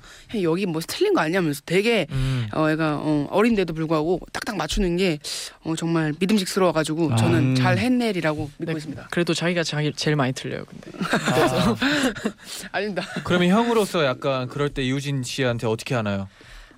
여기 0.43 0.65
뭐 0.65 0.81
틀린 0.87 1.13
거 1.13 1.21
아니냐면서 1.21 1.61
되게 1.65 2.05
음. 2.11 2.47
어 2.53 2.69
애가 2.69 2.99
어, 3.01 3.27
어린데도 3.31 3.73
불구하고 3.73 4.19
딱딱 4.31 4.57
맞추는 4.57 4.97
게 4.97 5.19
어, 5.63 5.75
정말 5.75 6.13
믿음직스러워가지고 6.19 7.13
아. 7.13 7.15
저는 7.15 7.39
음. 7.39 7.55
잘 7.55 7.77
해내리라고 7.77 8.49
믿고 8.57 8.71
네. 8.73 8.77
있습니다. 8.77 9.07
그래도 9.11 9.33
자기가 9.33 9.63
자기 9.63 9.91
제일 9.95 10.15
많이 10.15 10.33
틀려요. 10.33 10.65
근데 10.65 10.91
아. 11.01 11.75
아닙니다. 12.71 13.03
그러면 13.23 13.49
형으로서 13.49 14.05
약간 14.05 14.47
그럴 14.47 14.69
때 14.69 14.83
이우진 14.83 15.23
씨한테 15.23 15.67
어떻게 15.67 15.95
하나요? 15.95 16.27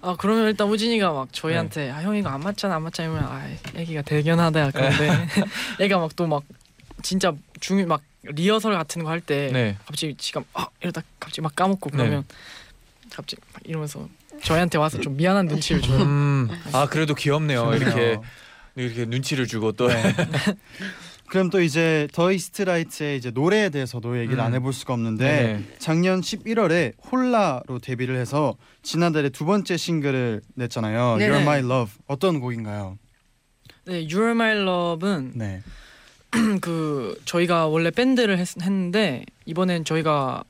아 0.02 0.16
그러면 0.18 0.48
일단 0.48 0.68
우진이가 0.68 1.12
막 1.12 1.28
저희한테 1.32 1.92
아형 1.92 2.16
이거 2.16 2.30
안 2.30 2.40
맞잖아 2.42 2.76
안 2.76 2.82
맞잖아 2.84 3.08
이러면 3.08 3.24
아 3.30 3.48
애기가 3.76 4.02
대견하다 4.02 4.72
그런데 4.72 5.28
애가 5.80 6.00
막 6.00 6.16
또 6.16 6.26
막 6.26 6.42
진짜 7.04 7.34
중요 7.60 7.86
막 7.86 8.02
리허설 8.24 8.74
같은 8.74 9.04
거 9.04 9.10
할때 9.12 9.50
네. 9.54 9.78
갑자기 9.86 10.16
지금 10.18 10.44
아 10.54 10.66
이러다 10.82 11.02
갑자기 11.20 11.42
막 11.42 11.56
까먹고 11.56 11.92
그러면 11.92 12.24
갑자기 13.12 13.42
막 13.54 13.62
이러면서 13.66 14.08
저희한테 14.44 14.78
와서 14.78 15.00
좀 15.00 15.18
미안한 15.18 15.48
눈치를 15.48 15.82
줘요. 15.82 16.02
음. 16.02 16.50
아 16.74 16.88
그래도 16.88 17.14
귀엽네요. 17.14 17.74
이렇게 17.76 17.94
그래요. 17.94 18.22
이렇게 18.76 19.06
눈치를 19.06 19.48
주고 19.48 19.72
또. 19.74 19.88
네. 19.88 20.02
그럼 21.30 21.50
또 21.50 21.62
이제 21.62 22.10
더 22.12 22.30
이스트라이트의 22.30 23.18
이제 23.18 23.32
노래에 23.32 23.70
대해서도 23.70 24.20
얘기를 24.20 24.40
음. 24.40 24.46
안 24.46 24.54
해볼 24.54 24.74
수가 24.74 24.94
없는데 24.94 25.26
네. 25.26 25.76
작년 25.80 26.20
11월에 26.20 26.94
홀라로 27.10 27.80
데뷔를 27.82 28.18
해서 28.18 28.58
지난달에 28.84 29.30
두 29.30 29.46
번째 29.46 29.78
싱글을 29.78 30.42
냈잖아요. 30.56 31.16
네네. 31.18 31.34
You're 31.34 31.42
My 31.42 31.60
Love 31.60 31.94
어떤 32.08 32.42
곡인가요? 32.42 32.98
네, 33.86 34.06
You're 34.08 34.32
My 34.32 34.58
Love은 34.58 35.32
네. 35.36 35.62
그 36.60 37.18
저희가 37.24 37.68
원래 37.68 37.92
밴드를 37.92 38.38
했, 38.38 38.58
는데 38.58 39.24
이번엔 39.46 39.86
저희가 39.86 40.44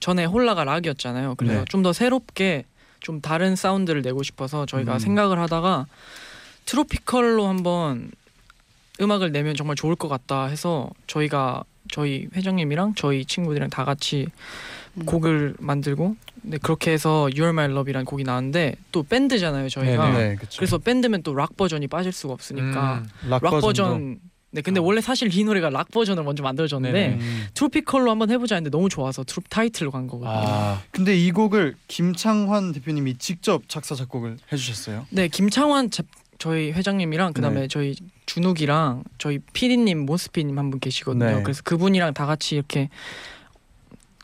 전에 0.00 0.24
홀라가 0.24 0.64
락이었잖아요. 0.64 1.34
그래서 1.36 1.58
네. 1.60 1.64
좀더 1.68 1.92
새롭게 1.92 2.64
좀 3.00 3.20
다른 3.20 3.56
사운드를 3.56 4.02
내고 4.02 4.22
싶어서 4.22 4.66
저희가 4.66 4.94
음. 4.94 4.98
생각을 4.98 5.38
하다가 5.38 5.86
트로피컬로 6.66 7.46
한번 7.46 8.10
음악을 9.00 9.30
내면 9.32 9.54
정말 9.54 9.76
좋을 9.76 9.94
것 9.94 10.08
같다 10.08 10.46
해서 10.46 10.90
저희가 11.06 11.64
저희 11.90 12.26
회장님이랑 12.34 12.94
저희 12.96 13.24
친구들이랑 13.24 13.70
다 13.70 13.84
같이 13.84 14.26
음. 14.94 15.04
곡을 15.06 15.54
만들고 15.60 16.16
네, 16.42 16.58
그렇게 16.58 16.92
해서 16.92 17.28
You're 17.30 17.50
My 17.50 17.66
Love이라는 17.70 18.04
곡이 18.06 18.24
나왔는데 18.24 18.76
또 18.92 19.02
밴드잖아요 19.02 19.68
저희가 19.68 20.12
네네. 20.12 20.28
네, 20.30 20.36
그렇죠. 20.36 20.58
그래서 20.58 20.78
밴드면 20.78 21.22
또 21.22 21.34
락 21.34 21.56
버전이 21.56 21.86
빠질 21.88 22.12
수가 22.12 22.32
없으니까 22.34 23.02
음. 23.04 23.08
락, 23.28 23.42
락 23.44 23.50
버전도. 23.50 23.60
버전 23.60 24.18
네 24.56 24.62
근데 24.62 24.80
어. 24.80 24.82
원래 24.82 25.02
사실 25.02 25.28
이 25.36 25.44
노래가 25.44 25.68
락 25.68 25.90
버전을 25.90 26.24
먼저 26.24 26.42
만들어졌는데 26.42 26.98
네네. 26.98 27.14
음. 27.20 27.46
트로피컬로 27.52 28.10
한번 28.10 28.30
해보자 28.30 28.54
했는데 28.54 28.74
너무 28.74 28.88
좋아서 28.88 29.22
트로 29.22 29.42
타이틀로 29.50 29.90
간 29.90 30.06
거거든요. 30.06 30.30
아. 30.34 30.82
근데 30.90 31.14
이 31.14 31.30
곡을 31.30 31.74
김창환 31.88 32.72
대표님이 32.72 33.18
직접 33.18 33.68
작사 33.68 33.94
작곡을 33.94 34.38
해주셨어요. 34.50 35.06
네 35.10 35.28
김창환 35.28 35.90
제- 35.90 36.02
저희 36.38 36.70
회장님이랑 36.72 37.32
그다음에 37.34 37.62
네. 37.62 37.68
저희 37.68 37.94
준욱이랑 38.26 39.04
저희 39.18 39.38
피디님 39.52 40.04
모스피님 40.06 40.58
한 40.58 40.70
분 40.70 40.80
계시거든요. 40.80 41.36
네. 41.36 41.42
그래서 41.42 41.62
그분이랑 41.62 42.12
다 42.14 42.24
같이 42.26 42.54
이렇게 42.56 42.88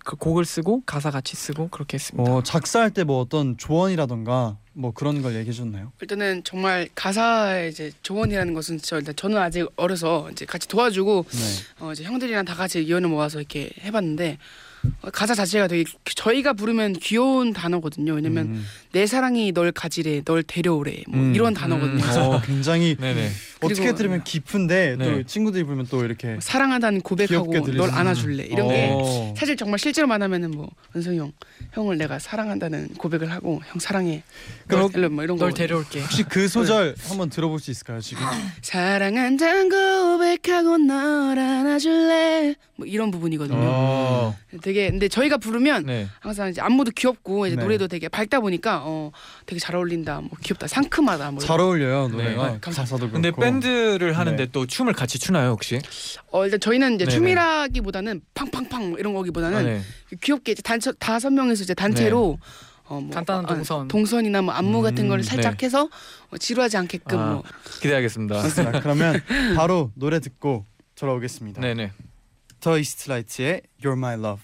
그 0.05 0.17
곡을 0.17 0.45
쓰고 0.45 0.83
가사 0.85 1.11
같이 1.11 1.37
쓰고 1.37 1.69
그렇게 1.69 1.95
했습니다. 1.97 2.31
어, 2.31 2.43
작사할 2.43 2.91
때 2.91 3.03
뭐 3.05 3.21
어떤 3.21 3.57
조언이라던가 3.57 4.57
뭐 4.75 4.93
그런 4.93 5.23
걸 5.23 5.35
얘기해 5.37 5.53
줬나요? 5.53 5.93
일단은 6.01 6.43
정말 6.45 6.89
가사의 6.95 7.71
이제 7.71 7.91
조언이라는 8.03 8.55
것은 8.55 8.79
저 8.83 8.97
일단 8.99 9.15
저는 9.17 9.37
아직 9.39 9.67
어려서 9.77 10.31
이제 10.31 10.45
같이 10.47 10.67
도와주고 10.69 11.27
네. 11.29 11.39
어 11.85 11.93
이제 11.93 12.05
형들이랑 12.05 12.45
다 12.45 12.55
같이 12.55 12.79
의견을 12.79 13.09
모아서 13.09 13.39
이렇게 13.41 13.71
해봤는데 13.81 14.39
가사 15.13 15.35
자체가 15.35 15.69
되게 15.69 15.85
저희가 16.05 16.55
부르면 16.55 16.95
귀여운 16.95 17.53
단어거든요. 17.53 18.15
왜냐면 18.15 18.47
음. 18.47 18.67
내 18.93 19.07
사랑이 19.07 19.53
널 19.53 19.71
가지래, 19.73 20.23
널 20.23 20.43
데려오래, 20.43 21.05
뭐 21.09 21.21
음. 21.21 21.35
이런 21.35 21.55
단어거든요. 21.55 22.03
음. 22.05 22.19
어, 22.33 22.41
굉장히 22.41 22.97
네네. 23.01 23.31
어떻게 23.63 23.95
들으면 23.95 24.25
깊은데 24.25 24.97
또 24.99 25.05
네. 25.05 25.25
친구들이 25.25 25.65
부르면 25.65 25.87
또 25.91 26.05
이렇게 26.05 26.37
사랑한다는 26.41 27.01
고백하고 27.01 27.51
귀엽게 27.51 27.73
들리는- 27.73 27.77
널 27.77 27.91
안아줄래 27.91 28.45
이런 28.45 28.69
게 28.69 28.91
어. 28.93 29.35
사실 29.37 29.57
정말 29.57 29.79
실제로 29.79 30.07
만나면은 30.07 30.51
뭐 30.51 30.69
은성이 30.97 31.19
형 31.19 31.33
형을 31.73 31.99
내가 31.99 32.19
사랑한다는 32.19 32.89
고백을 32.99 33.31
하고 33.31 33.61
형 33.67 33.79
사랑해 33.81 34.23
그럼 34.67 34.91
널, 34.93 35.09
뭐 35.09 35.25
이런 35.25 35.37
거 35.39 35.45
널 35.45 35.55
데려올게. 35.55 36.01
혹시 36.01 36.23
그 36.25 36.49
소절 36.49 36.95
한번 37.09 37.31
들어볼 37.31 37.59
수 37.61 37.71
있을까요 37.71 38.01
지금? 38.01 38.23
사랑한다는 38.63 39.69
고백하고 39.69 40.79
널 40.79 41.39
안아줄래 41.39 42.55
뭐 42.77 42.87
이런 42.87 43.11
부분이거든요. 43.11 43.59
어. 43.61 44.37
되게 44.63 44.91
근데 44.91 45.09
저희가 45.09 45.37
부르면 45.39 45.85
네. 45.87 46.09
항상 46.21 46.49
이제 46.49 46.61
안무도 46.61 46.91
귀엽고 46.93 47.47
이제 47.47 47.57
네. 47.57 47.63
노래도 47.63 47.87
되게 47.89 48.09
밝다 48.09 48.41
보니까 48.41 48.83
어 48.85 49.11
되게 49.47 49.59
잘 49.61 49.77
어울린다 49.77 50.21
뭐 50.21 50.31
귀엽다 50.43 50.67
상큼하다 50.67 51.31
뭐잘 51.33 51.61
어울려요 51.61 52.09
노래가 52.09 52.53
네. 52.53 52.59
가사도 52.61 52.97
그렇고. 53.11 53.13
근데 53.13 53.31
밴드를 53.61 54.19
하는데 54.19 54.45
네. 54.45 54.51
또 54.53 54.67
춤을 54.67 54.93
같이 54.93 55.19
추나요 55.19 55.51
혹시? 55.51 55.81
어 56.31 56.45
일단 56.45 56.61
저희는 56.61 56.95
이제 56.95 57.05
네네. 57.05 57.17
춤이라기보다는 57.17 58.21
팡팡팡 58.35 58.91
뭐 58.91 58.99
이런 58.99 59.15
거기보다는 59.15 59.59
아, 59.59 59.63
네. 59.63 59.81
귀엽게 60.21 60.53
이제 60.53 60.63
단체 60.63 60.93
다섯 60.99 61.31
명에서 61.31 61.63
이제 61.63 61.75
단체로 61.75 62.39
어, 62.85 63.01
뭐, 63.01 63.11
간단한 63.11 63.47
동선. 63.47 63.89
동선이나 63.89 64.43
뭐 64.43 64.53
안무 64.55 64.83
같은 64.83 65.05
음, 65.05 65.09
거를 65.09 65.25
살짝 65.25 65.57
네. 65.57 65.67
해서 65.67 65.89
어, 66.31 66.39
지루하지 66.39 66.77
않게끔 66.77 67.19
아, 67.19 67.33
뭐 67.33 67.43
기대하겠습니다. 67.81 68.49
자, 68.49 68.73
그러면 68.83 69.23
바로 69.57 69.91
노래 69.95 70.21
듣고 70.21 70.67
돌아오겠습니다. 70.95 71.61
네네. 71.61 71.93
더 72.61 72.79
이스트라이트의 72.79 73.63
You're 73.83 73.97
My 73.97 74.15
Love. 74.15 74.43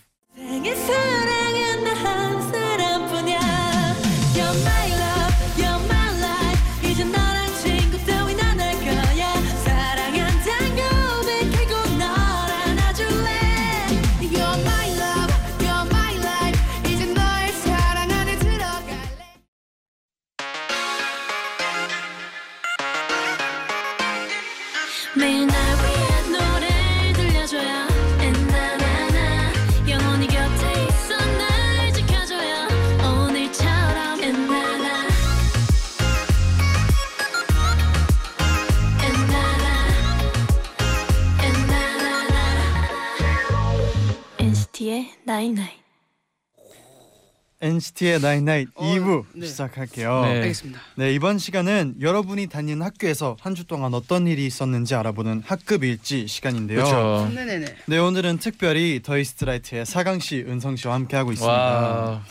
NCT의 47.61 48.21
나잇나잇 48.21 48.69
NCT의 48.69 48.69
어, 48.76 48.85
2부 48.85 49.25
네. 49.35 49.47
시작할게요. 49.47 50.21
네. 50.23 50.28
알겠습니다. 50.43 50.81
네 50.97 51.12
이번 51.12 51.38
시간은 51.38 51.97
여러분이 52.00 52.47
다니는 52.47 52.83
학교에서 52.83 53.37
한 53.40 53.55
주 53.59 53.64
동안 53.67 53.95
어떤 53.95 54.28
일이 54.28 54.47
있었는지 54.47 54.95
알아보는 54.95 55.43
학급 55.45 55.83
일지 55.83 56.28
시간인데요. 56.28 56.85
그렇죠. 56.85 57.28
네네네. 57.35 57.67
네 57.87 57.99
오늘은 57.99 58.38
특별히 58.38 59.00
더 59.02 59.19
이스트라이트의 59.19 59.87
사강 59.87 60.21
씨, 60.21 60.45
은성 60.47 60.76
씨와 60.76 60.95
함께 60.95 61.17
하고 61.17 61.33
있습니다. 61.33 61.52
와. 61.52 62.23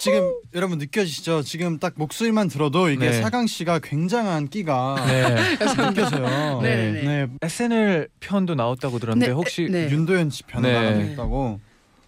지금 0.00 0.32
여러분 0.54 0.78
느껴지시죠? 0.78 1.42
지금 1.42 1.78
딱 1.78 1.94
목소리만 1.96 2.48
들어도 2.48 2.88
이게 2.88 3.10
네. 3.10 3.20
사강 3.20 3.46
씨가 3.46 3.80
굉장한 3.80 4.48
끼가 4.48 4.96
네. 5.06 5.36
느껴져요. 5.90 6.60
네 6.62 6.92
네네. 6.92 7.02
네. 7.02 7.26
SNL 7.42 8.08
편도 8.20 8.54
나왔다고 8.54 8.98
들었는데 8.98 9.26
네, 9.28 9.32
혹시 9.32 9.68
네. 9.70 9.88
윤도현 9.90 10.30
씨편 10.30 10.62
네. 10.62 10.72
나가겠다고. 10.72 11.60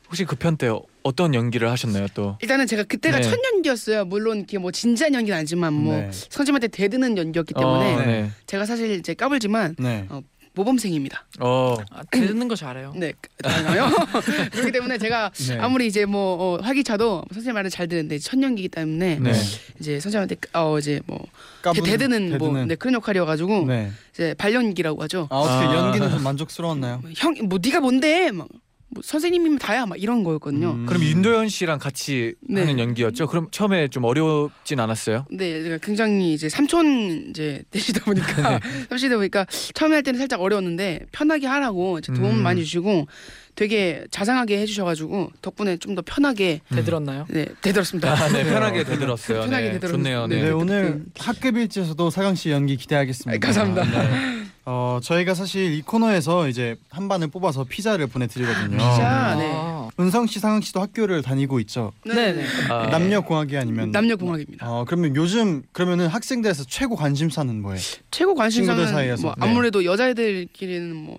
혹시 0.09 0.25
그 0.25 0.35
편 0.37 0.57
때 0.57 0.69
어떤 1.05 1.35
연기를 1.35 1.71
하셨나요 1.71 2.07
또? 2.15 2.37
일단은 2.43 2.67
제가 2.67 2.83
그때가 2.85 3.19
네. 3.19 3.23
첫 3.23 3.39
연기였어요. 3.55 4.05
물론 4.05 4.39
이렇게 4.39 4.59
뭐 4.59 4.71
진지한 4.73 5.15
연기는 5.15 5.37
아니지만 5.39 5.73
뭐 5.73 5.97
네. 5.97 6.11
선생님한테 6.13 6.69
대드는 6.69 7.17
연기였기 7.17 7.55
때문에 7.55 7.95
어, 7.95 7.99
네. 8.01 8.31
제가 8.47 8.67
사실 8.67 8.91
이제 8.93 9.15
까불지만 9.15 9.77
네. 9.79 10.07
어, 10.09 10.21
모범생입니다. 10.61 11.25
어. 11.41 11.77
아, 11.91 12.03
듣는 12.11 12.49
거 12.49 12.55
잘해요. 12.55 12.93
네, 12.97 13.13
알나요? 13.43 13.89
그렇기 14.53 14.73
때문에 14.73 14.99
제가 14.99 15.31
네. 15.49 15.59
아무리 15.59 15.87
이제 15.87 16.05
뭐 16.05 16.37
어, 16.57 16.59
활기차도 16.63 17.25
선생님 17.33 17.55
말을 17.55 17.71
잘 17.71 17.89
듣는데 17.89 18.19
첫 18.19 18.41
연기이기 18.43 18.69
때문에 18.69 19.19
네. 19.21 19.33
이제 19.81 19.99
선생님한테 20.01 20.37
어 20.53 20.79
이제 20.79 21.01
뭐 21.07 21.25
까부는- 21.63 21.85
대드는 21.85 22.39
뭐 22.39 22.49
대드는. 22.49 22.69
네, 22.69 22.75
그런 22.77 22.95
역할이어가지고 22.95 23.67
네. 23.67 23.91
이제 24.13 24.35
발연기라고 24.35 25.03
하죠. 25.05 25.29
아 25.31 25.37
어떻게 25.37 25.67
아. 25.67 25.75
연기는 25.87 26.11
좀 26.11 26.23
만족스러웠나요? 26.23 27.01
형 27.17 27.35
뭐 27.49 27.59
네가 27.63 27.81
뭔데? 27.81 28.31
막 28.33 28.47
뭐 28.93 29.03
선생님이면 29.05 29.59
다야 29.59 29.87
막 29.87 30.01
이런 30.03 30.25
거였거든요. 30.25 30.73
음. 30.73 30.87
그럼 30.87 31.03
윤도현 31.03 31.49
씨랑 31.49 31.79
같이 31.79 32.35
네. 32.41 32.61
하는 32.63 32.79
연기였죠? 32.81 33.29
그럼 33.29 33.47
처음에 33.53 33.87
좀 33.89 34.03
어렵진 34.05 34.81
않았어요? 34.81 35.27
네, 35.31 35.63
제가 35.63 35.79
굉장히 35.79 36.35
이제 36.35 36.49
삼촌 36.49 37.29
이제 37.31 37.63
되시다 37.71 38.05
보니까 38.05 38.59
네. 38.59 38.61
삼촌이다 38.91 39.17
보니까 39.17 39.47
처음에 39.75 39.95
할 39.95 40.03
때는 40.03 40.19
살짝 40.19 40.41
어려웠는데 40.41 41.07
편하게 41.13 41.47
하라고 41.47 41.99
이제 41.99 42.13
도움 42.13 42.31
음. 42.39 42.43
많이 42.43 42.65
주시고 42.65 43.07
되게 43.55 44.05
자상하게 44.11 44.59
해주셔가지고 44.61 45.31
덕분에 45.43 45.77
좀 45.77 45.95
더 45.95 46.03
편하게 46.03 46.61
대들었나요? 46.69 47.27
네 47.31 47.47
되들었습니다. 47.63 48.11
아, 48.13 48.29
네, 48.29 48.43
편하게 48.49 48.85
되들었어요. 48.85 49.41
편하게 49.43 49.73
네, 49.73 49.79
되들었- 49.81 49.91
좋네요. 49.91 50.27
네. 50.29 50.37
네. 50.37 50.43
네 50.45 50.51
오늘 50.51 51.05
학급 51.19 51.57
일지에서도 51.57 52.11
사강 52.11 52.35
씨 52.37 52.51
연기 52.51 52.77
기대하겠습니다. 52.77 53.37
아, 53.37 53.53
감사합니다. 53.53 53.85
네. 54.09 54.40
어 54.73 55.01
저희가 55.03 55.35
사실 55.35 55.73
이 55.73 55.83
코너에서 55.83 56.47
이제 56.49 56.77
한 56.91 57.09
반을 57.09 57.27
뽑아서 57.27 57.65
피자를 57.65 58.07
보내드리거든요. 58.07 58.77
피자. 58.77 59.35
네. 59.37 59.51
아, 59.53 59.89
은성 59.99 60.29
씨, 60.29 60.39
상황 60.39 60.61
씨도 60.61 60.81
학교를 60.81 61.23
다니고 61.23 61.59
있죠. 61.61 61.91
네 62.07 62.33
네. 62.33 62.45
아, 62.69 62.87
남녀 62.87 63.21
공학이 63.21 63.57
아니면 63.57 63.91
남녀 63.91 64.15
공학입니다. 64.15 64.71
어 64.71 64.85
그러면 64.87 65.17
요즘 65.17 65.65
그러면은 65.73 66.07
학생들에서 66.07 66.65
최고 66.69 66.95
관심사는 66.95 67.61
뭐예요? 67.61 67.81
최고 68.13 68.37
관심사는 68.37 68.87
사이에서, 68.87 69.23
뭐 69.23 69.35
네. 69.37 69.45
아무래도 69.45 69.85
여자애들끼리는 69.85 70.95
뭐 70.95 71.17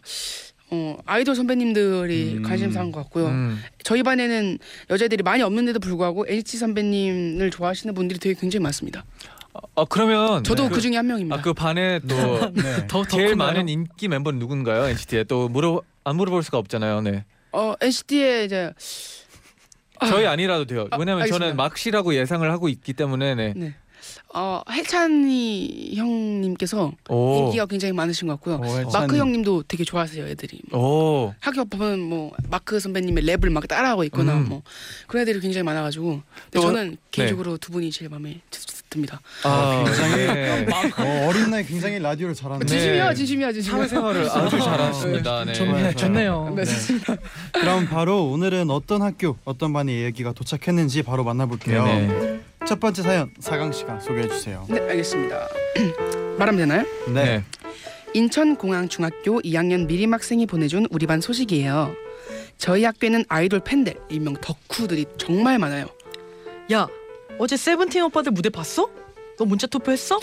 어, 0.69 0.97
아이돌 1.05 1.35
선배님들이 1.35 2.37
음. 2.37 2.43
관심사인 2.43 2.93
것 2.93 3.01
같고요. 3.03 3.27
음. 3.27 3.59
저희 3.83 4.01
반에는 4.01 4.59
여자애들이 4.89 5.23
많이 5.23 5.43
없는데도 5.43 5.81
불구하고 5.81 6.25
NCT 6.25 6.57
선배님을 6.57 7.51
좋아하시는 7.51 7.93
분들이 7.93 8.17
되게 8.17 8.39
굉장히 8.39 8.63
많습니다. 8.63 9.03
어 9.75 9.85
그러면 9.85 10.43
저도 10.43 10.69
그, 10.69 10.75
그 10.75 10.81
중에 10.81 10.95
한 10.95 11.07
명입니다. 11.07 11.35
아, 11.35 11.41
그 11.41 11.53
반에 11.53 11.99
또 12.07 12.15
네. 12.53 12.87
더, 12.87 13.03
더 13.03 13.05
제일? 13.05 13.35
많은 13.35 13.67
인기 13.69 14.07
멤버는 14.07 14.39
누군가요? 14.39 14.85
NCT에 14.87 15.25
또 15.25 15.49
물어 15.49 15.81
안 16.03 16.15
물어볼 16.15 16.43
수가 16.43 16.57
없잖아요. 16.57 17.01
네. 17.01 17.25
어 17.51 17.73
NCT의 17.81 18.45
이제 18.45 18.71
저희 20.07 20.25
아니라도 20.25 20.65
돼요. 20.65 20.87
아, 20.91 20.97
왜냐면 20.97 21.25
저는 21.27 21.33
알겠습니다. 21.47 21.55
막 21.55 21.77
씨라고 21.77 22.15
예상을 22.15 22.49
하고 22.51 22.69
있기 22.69 22.93
때문에 22.93 23.35
네. 23.35 23.53
네. 23.55 23.75
어 24.33 24.61
해찬이 24.71 25.93
형님께서 25.95 26.93
오. 27.09 27.45
인기가 27.45 27.65
굉장히 27.65 27.91
많으신 27.91 28.27
것 28.29 28.35
같고요. 28.41 28.55
오. 28.87 28.89
마크 28.91 29.17
형님도 29.17 29.63
되게 29.67 29.83
좋아하세요 29.83 30.25
애들이. 30.27 30.61
오. 30.73 31.33
학교 31.41 31.65
보면 31.65 31.99
뭐 31.99 32.31
마크 32.49 32.79
선배님의 32.79 33.25
랩을 33.25 33.49
막 33.51 33.67
따라하고 33.67 34.03
있거나 34.05 34.37
음. 34.37 34.45
뭐 34.49 34.63
그런 35.07 35.21
애들이 35.23 35.39
굉장히 35.41 35.63
많아가지고 35.63 36.05
근데 36.45 36.51
또- 36.53 36.61
저는 36.61 36.97
개인적으로 37.11 37.57
두 37.57 37.71
분이 37.71 37.91
제일 37.91 38.09
마음에 38.09 38.39
드- 38.49 38.80
듭니다. 38.91 39.21
아, 39.43 39.83
굉장히 39.85 40.15
네. 40.27 40.67
어, 40.97 41.27
어린 41.27 41.49
나이 41.49 41.65
굉장히 41.65 41.97
라디오를 41.97 42.35
잘하는. 42.35 42.67
진심이야 42.67 43.13
진심이야 43.13 43.51
진심이야. 43.53 43.77
사회생활을 43.77 44.29
아주 44.29 44.59
잘하십니다. 44.59 45.45
네. 45.45 45.53
좋네, 45.53 45.95
좋네요. 45.95 46.53
네, 46.55 46.63
그럼 47.53 47.87
바로 47.87 48.25
오늘은 48.25 48.69
어떤 48.69 49.01
학교, 49.01 49.37
어떤 49.45 49.71
반의 49.73 50.03
얘기가 50.03 50.33
도착했는지 50.33 51.01
바로 51.03 51.23
만나볼게요. 51.23 51.83
네네. 51.85 52.39
첫 52.67 52.79
번째 52.79 53.01
사연 53.01 53.31
사강 53.39 53.71
씨가 53.71 54.01
소개해 54.01 54.27
주세요. 54.27 54.67
네 54.69 54.79
알겠습니다. 54.81 55.47
말하면 56.37 56.57
되나요? 56.59 56.85
네. 57.13 57.43
인천공항중학교 58.13 59.41
2학년 59.41 59.87
미림 59.87 60.13
학생이 60.13 60.45
보내준 60.45 60.85
우리 60.91 61.07
반 61.07 61.21
소식이에요. 61.21 61.95
저희 62.57 62.83
학교에는 62.83 63.23
아이돌 63.29 63.61
팬들 63.61 63.95
일명 64.09 64.35
덕후들이 64.35 65.05
정말 65.17 65.57
많아요. 65.59 65.87
야, 66.73 66.87
어제 67.41 67.57
세븐틴 67.57 68.03
오빠들 68.03 68.33
무대 68.33 68.51
봤어? 68.51 68.87
너 69.39 69.45
문자 69.45 69.65
투표했어? 69.65 70.19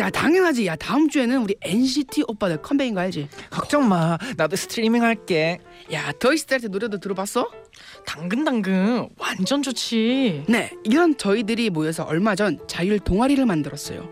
야 0.00 0.10
당연하지. 0.10 0.66
야 0.66 0.74
다음 0.74 1.08
주에는 1.08 1.40
우리 1.44 1.54
NCT 1.60 2.24
오빠들 2.26 2.60
컴백인 2.60 2.94
거 2.94 3.02
알지? 3.02 3.28
걱정 3.50 3.88
마. 3.88 4.18
나도 4.36 4.56
스트리밍 4.56 5.04
할게. 5.04 5.60
야 5.92 6.10
더 6.18 6.27
이스트라이트 6.27 6.66
노래도 6.66 6.98
들어봤어? 6.98 7.48
당근당근 8.04 9.08
완전 9.18 9.62
좋지. 9.62 10.46
네, 10.48 10.72
이런 10.82 11.16
저희들이 11.16 11.70
모여서 11.70 12.02
얼마 12.02 12.34
전 12.34 12.58
자율 12.66 12.98
동아리를 12.98 13.44
만들었어요. 13.46 14.08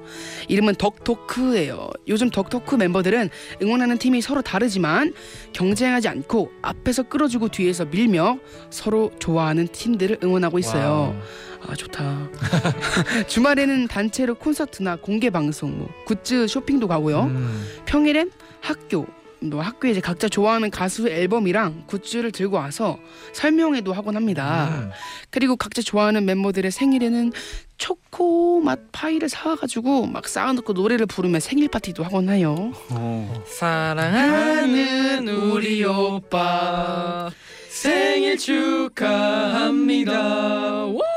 이름은 0.49 0.77
덕토크예요. 0.77 1.91
요즘 2.07 2.31
덕토크 2.31 2.77
멤버들은 2.77 3.31
응원하는 3.63 3.99
팀이 3.99 4.21
서로 4.21 4.43
다르지만 4.43 5.13
경쟁하지 5.53 6.07
않고 6.07 6.53
앞에서 6.63 7.05
끌어주고 7.05 7.49
뒤에서 7.49 7.87
밀며 7.87 8.39
서로 8.71 9.11
좋아하는 9.19 9.67
팀들을 9.67 10.21
응원하고 10.23 10.61
있어요. 10.61 11.21
아 11.67 11.75
좋다. 11.75 12.29
주말에는 13.29 13.89
단체로 13.89 14.35
콘서트나 14.35 14.97
공개 14.97 15.31
방송, 15.31 15.79
뭐 15.79 15.89
굿즈 16.07 16.47
쇼핑도 16.49 16.89
가고요. 16.89 17.25
음. 17.25 17.67
평일엔 17.87 18.31
학교 18.61 19.07
뭐 19.41 19.61
학교에 19.61 19.91
이제 19.91 20.01
각자 20.01 20.29
좋아하는 20.29 20.71
가수 20.71 21.09
앨범이랑 21.09 21.85
굿즈를 21.87 22.31
들고 22.33 22.57
와서 22.57 22.99
설명회도 23.33 23.93
하곤 23.93 24.17
합니다. 24.17 24.69
음. 24.71 24.91
그리고 25.31 25.57
각자 25.57 25.83
좋아하는 25.83 26.25
멤버들의 26.25 26.71
생일에는 26.71 27.33
초코 27.77 28.61
맛 28.61 28.79
파이를 28.93 29.29
사와가지고 29.29 30.07
막 30.07 30.29
쌓아놓고 30.29 30.73
노래를 30.75 31.07
부르며 31.07 31.41
생일 31.41 31.67
파티도 31.69 32.05
하곤 32.05 32.29
해요. 32.31 32.73
어. 32.91 33.43
사랑하는 33.47 35.27
우리 35.29 35.85
오빠 35.85 37.29
생일 37.69 38.39
축하합니다. 38.39 40.15
우! 40.85 41.12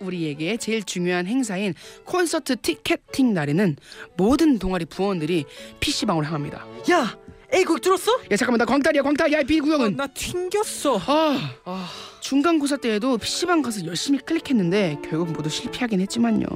또 0.00 0.06
우리에게 0.06 0.56
제일 0.56 0.82
중요한 0.82 1.26
행사인 1.26 1.74
콘서트 2.04 2.56
티켓팅 2.56 3.34
날에는 3.34 3.76
모든 4.16 4.58
동아리 4.58 4.84
부원들이 4.86 5.44
PC방으로 5.78 6.24
향합니다. 6.26 6.66
야, 6.90 7.16
A곡 7.52 7.80
들었어? 7.80 8.12
야 8.30 8.36
잠깐만 8.36 8.58
나 8.58 8.64
광탈이야 8.64 9.02
광탈 9.02 9.32
야 9.32 9.42
B 9.42 9.60
구역은 9.60 9.96
나 9.96 10.06
튕겼어. 10.06 10.98
아 11.06 11.54
아, 11.64 11.88
중간고사 12.20 12.78
때에도 12.78 13.18
PC방 13.18 13.60
가서 13.62 13.84
열심히 13.86 14.18
클릭했는데 14.20 14.98
결국 15.08 15.32
모두 15.32 15.48
실패하긴 15.50 16.00
했지만요. 16.00 16.46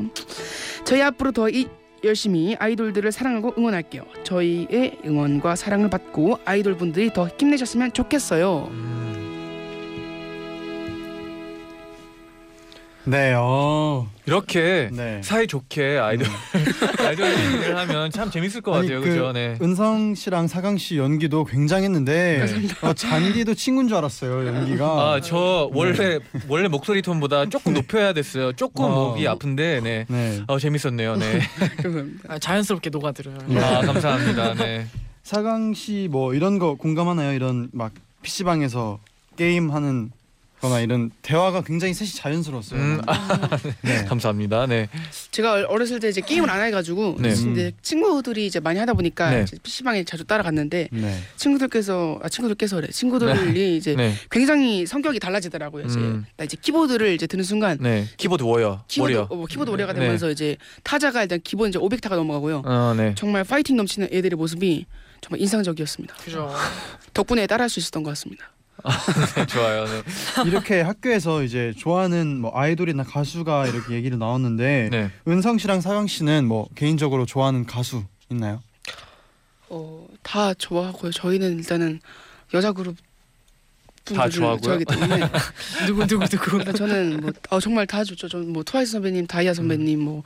저희 0.84 1.02
앞으로 1.02 1.32
더 1.32 1.48
이, 1.50 1.66
열심히 2.02 2.54
아이돌들을 2.58 3.10
사랑하고 3.12 3.54
응원할게요. 3.58 4.04
저희의 4.24 4.98
응원과 5.04 5.56
사랑을 5.56 5.90
받고 5.90 6.38
아이돌 6.44 6.76
분들이 6.76 7.12
더 7.12 7.28
힘내셨으면 7.28 7.92
좋겠어요. 7.92 8.70
네. 13.06 13.34
어. 13.36 14.08
이렇게 14.26 14.88
네. 14.92 15.20
사이 15.22 15.46
좋게 15.46 15.98
아이돌 15.98 16.26
아이돌 17.06 17.26
얘기를 17.30 17.76
하면 17.76 18.10
참 18.10 18.30
재밌을 18.30 18.62
것 18.62 18.72
아니, 18.74 18.88
같아요. 18.88 19.02
그 19.02 19.08
그죠? 19.10 19.32
네. 19.32 19.58
은성 19.60 20.14
씨랑 20.14 20.48
사강 20.48 20.78
씨 20.78 20.96
연기도 20.96 21.44
굉장했는데 21.44 22.46
어, 22.80 22.94
잔디도 22.94 23.54
친구인 23.54 23.88
줄 23.88 23.98
알았어요 23.98 24.46
연기가. 24.46 24.86
아, 24.86 25.20
저 25.20 25.68
원래 25.74 26.18
원래 26.48 26.68
목소리 26.68 27.02
톤보다 27.02 27.46
조금 27.50 27.74
높여야 27.74 28.14
됐어요. 28.14 28.52
조금 28.54 28.84
어. 28.86 29.08
목이 29.10 29.28
아픈데 29.28 29.80
네. 29.82 30.06
네. 30.08 30.40
어, 30.46 30.58
재밌었네요. 30.58 31.16
네. 31.16 31.40
아, 32.28 32.38
자연스럽게 32.38 32.88
녹아들어요. 32.88 33.36
아, 33.62 33.80
감사합니다. 33.82 34.54
네. 34.54 34.86
사강 35.22 35.74
씨 35.74 36.08
뭐 36.10 36.32
이런 36.34 36.58
거 36.58 36.74
공감하나요? 36.76 37.32
이런 37.34 37.68
막 37.72 37.92
PC 38.22 38.44
방에서 38.44 38.98
게임 39.36 39.70
하는 39.70 40.10
거나 40.64 40.80
이런 40.80 41.10
대화가 41.22 41.62
굉장히 41.62 41.92
셋이 41.92 42.10
자연스러웠어요. 42.10 42.80
음, 42.80 43.00
네. 43.82 44.04
감사합니다. 44.04 44.66
네. 44.66 44.88
제가 45.30 45.66
어렸을 45.68 46.00
때 46.00 46.08
이제 46.08 46.20
게임을 46.22 46.48
안 46.48 46.64
해가지고 46.66 47.16
네. 47.20 47.34
근데 47.34 47.72
친구들이 47.82 48.46
이제 48.46 48.60
많이 48.60 48.78
하다 48.78 48.94
보니까 48.94 49.30
네. 49.30 49.42
이제 49.42 49.58
PC방에 49.62 50.04
자주 50.04 50.24
따라갔는데 50.24 50.88
네. 50.90 51.18
친구들께서 51.36 52.18
아 52.22 52.28
친구들께서래 52.28 52.88
친구들이 52.88 53.76
이제 53.76 53.94
네. 53.94 54.14
굉장히 54.30 54.86
성격이 54.86 55.20
달라지더라고요. 55.20 55.84
이제 55.84 55.98
음. 55.98 56.24
나 56.36 56.44
이제 56.44 56.56
키보드를 56.60 57.12
이제 57.12 57.26
드는 57.26 57.44
순간 57.44 57.78
네. 57.80 58.06
keyboard 58.16 58.42
warrior. 58.42 58.84
keyboard 58.88 59.12
warrior. 59.12 59.28
어, 59.30 59.36
뭐 59.36 59.46
키보드 59.46 59.70
네. 59.70 59.92
되면서 59.92 60.30
이제 60.30 60.56
타자가 60.82 61.22
일단 61.22 61.40
기본 61.44 61.68
이제 61.68 61.78
500타가 61.78 62.16
넘어가고요. 62.16 62.62
어, 62.64 62.94
네. 62.96 63.14
정말 63.16 63.44
파이팅 63.44 63.76
넘치는 63.76 64.08
애들의 64.10 64.36
모습이 64.36 64.86
정말 65.20 65.40
인상적이었습니다. 65.40 66.14
그죠. 66.16 66.50
덕분에 67.12 67.46
따라할 67.46 67.68
수 67.68 67.80
있었던 67.80 68.02
것 68.02 68.10
같습니다. 68.10 68.53
네, 68.84 69.46
좋아요. 69.46 69.84
네. 69.86 70.02
이렇게 70.46 70.80
학교에서 70.82 71.42
이제 71.42 71.72
좋아하는 71.76 72.40
뭐 72.40 72.52
아이돌이나 72.54 73.02
가수가 73.02 73.66
이렇게 73.68 73.94
얘기를 73.94 74.18
나왔는데 74.18 74.88
네. 74.90 75.10
은성 75.26 75.58
씨랑 75.58 75.80
사강 75.80 76.06
씨는 76.06 76.46
뭐 76.46 76.68
개인적으로 76.74 77.24
좋아하는 77.26 77.64
가수 77.64 78.04
있나요? 78.30 78.62
어, 79.70 80.06
다 80.22 80.52
좋아하고요. 80.54 81.12
저희는 81.12 81.58
일단은 81.58 82.00
여자 82.52 82.72
그룹 82.72 82.96
다 82.96 83.02
분들을? 84.04 84.30
좋아하기 84.30 84.84
때문에 84.84 85.28
누구 85.86 86.06
누구 86.06 86.26
누구. 86.28 86.58
일단 86.58 86.74
저는 86.74 87.20
뭐 87.20 87.32
어, 87.50 87.60
정말 87.60 87.86
다 87.86 88.04
좋죠. 88.04 88.28
저는 88.28 88.52
뭐 88.52 88.62
트와이스 88.62 88.92
선배님, 88.92 89.26
다이아 89.26 89.54
선배님 89.54 90.00
뭐 90.00 90.22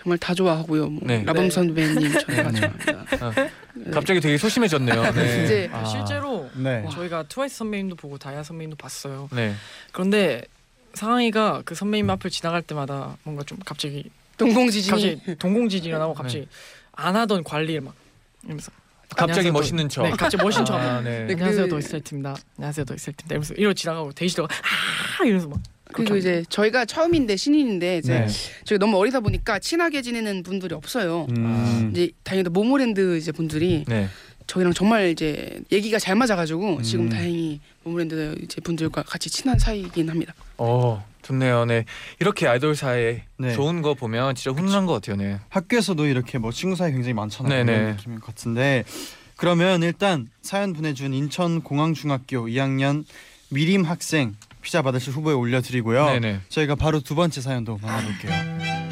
정말 0.00 0.18
다 0.18 0.34
좋아하고요. 0.34 0.86
뭐 0.88 1.00
네. 1.04 1.22
라범 1.24 1.44
네. 1.44 1.50
선배님 1.50 1.94
저는 2.12 2.42
다 2.44 2.50
네. 2.50 2.60
좋아합니다. 2.60 3.50
갑자기 3.92 4.20
되게 4.20 4.36
소심해졌네요. 4.36 5.12
네. 5.12 5.44
이제 5.44 5.70
아. 5.72 5.84
실제로 5.84 6.50
네. 6.54 6.84
저희가 6.92 7.24
트와이스 7.24 7.56
선배님도 7.58 7.96
보고 7.96 8.18
다이아 8.18 8.42
선배님도 8.42 8.76
봤어요. 8.76 9.28
네. 9.32 9.54
그런데 9.92 10.42
상황이가 10.94 11.62
그 11.64 11.74
선배님 11.74 12.10
앞을 12.10 12.30
지나갈 12.30 12.62
때마다 12.62 13.16
뭔가 13.22 13.42
좀 13.44 13.58
갑자기 13.64 14.10
동공지진이 14.36 14.90
갑자기 14.90 15.38
동공지진이 15.38 15.88
일어나고 15.88 16.14
갑자기 16.14 16.48
안 16.92 17.16
하던 17.16 17.44
관리를 17.44 17.80
막 17.80 17.94
이러면서 18.44 18.70
갑자기 19.16 19.32
안녕하세요, 19.48 19.52
멋있는 19.52 19.88
척. 19.88 20.02
네, 20.04 20.10
갑자기 20.10 20.42
멋있는 20.42 20.64
척. 20.64 20.74
아, 20.76 21.00
네. 21.00 21.24
네. 21.26 21.32
안녕하세요 21.34 21.64
그- 21.64 21.70
더이스라이트입니다. 21.70 22.36
안녕하세요 22.58 22.84
더이스라이트입니다. 22.84 23.32
이러면서 23.34 23.54
이러고 23.54 23.74
지나가고 23.74 24.12
데이지도가 24.12 24.48
아 25.20 25.24
이러면서 25.24 25.48
막 25.48 25.60
그리고 25.94 26.16
이제 26.16 26.42
저희가 26.48 26.86
처음인데 26.86 27.36
신인인데 27.36 27.98
이제 27.98 28.20
네. 28.20 28.26
저희 28.64 28.78
너무 28.78 28.96
어리다 28.98 29.20
보니까 29.20 29.58
친하게 29.58 30.00
지내는 30.00 30.42
분들이 30.42 30.74
없어요. 30.74 31.26
음. 31.36 31.90
이제 31.92 32.10
다행히도 32.24 32.50
모모랜드 32.50 33.18
이제 33.18 33.30
분들이 33.30 33.84
네. 33.86 34.08
저희랑 34.46 34.72
정말 34.72 35.08
이제 35.10 35.60
얘기가 35.70 35.98
잘 35.98 36.16
맞아가지고 36.16 36.82
지금 36.82 37.06
음. 37.06 37.08
다행히 37.08 37.60
모모랜드 37.84 38.36
이제 38.42 38.60
분들과 38.60 39.02
같이 39.02 39.30
친한 39.30 39.58
사이긴 39.58 40.08
합니다. 40.08 40.34
어, 40.58 41.04
좋네요. 41.22 41.64
네. 41.64 41.84
이렇게 42.20 42.46
아이돌 42.46 42.74
사이에 42.76 43.24
네. 43.38 43.54
좋은 43.54 43.82
거 43.82 43.94
보면 43.94 44.34
진짜 44.34 44.50
훈훈한 44.56 44.86
것 44.86 44.94
같아요. 44.94 45.16
네. 45.16 45.38
학교에서도 45.48 46.06
이렇게 46.06 46.38
뭐 46.38 46.52
친구 46.52 46.76
사이 46.76 46.92
굉장히 46.92 47.14
많잖아요. 47.14 47.64
네네. 47.64 47.78
그런 47.78 47.96
느낌 47.96 48.20
같은데 48.20 48.84
그러면 49.36 49.82
일단 49.82 50.28
사연 50.42 50.72
보내준 50.72 51.14
인천 51.14 51.62
공항중학교 51.62 52.46
2학년 52.46 53.04
미림 53.48 53.82
학생 53.82 54.36
피자 54.62 54.82
받으실 54.82 55.12
후보에 55.12 55.34
올려드리고요. 55.34 56.06
네네. 56.06 56.40
저희가 56.48 56.76
바로 56.76 57.00
두 57.00 57.14
번째 57.14 57.40
사연도 57.40 57.78
만나볼게요. 57.82 58.91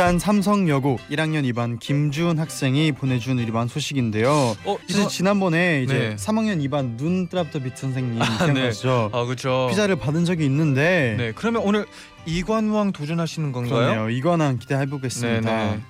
부산 0.00 0.18
삼성여고 0.18 0.98
1학년 1.10 1.44
2반 1.52 1.78
김주은 1.78 2.38
학생이 2.38 2.92
보내준 2.92 3.38
일반 3.38 3.68
소식인데요. 3.68 4.56
어, 4.64 4.78
사실 4.88 5.08
지난번에 5.08 5.82
이제 5.82 5.94
네. 5.94 6.16
3학년 6.16 6.66
2반 6.66 6.96
눈뜨랍더 6.96 7.58
비트 7.58 7.76
선생님 7.76 8.18
네. 8.18 8.24
기억나시죠? 8.38 9.10
아, 9.12 9.24
그렇죠. 9.26 9.66
피자를 9.68 9.96
받은 9.96 10.24
적이 10.24 10.46
있는데 10.46 11.16
네. 11.18 11.32
그러면 11.34 11.60
오늘 11.60 11.84
이관왕 12.24 12.92
도전하시는 12.92 13.52
건가요? 13.52 13.74
그러네요. 13.74 14.08
이관왕 14.08 14.56
기대해 14.56 14.86
보겠습니다. 14.86 15.40
네네. 15.42 15.80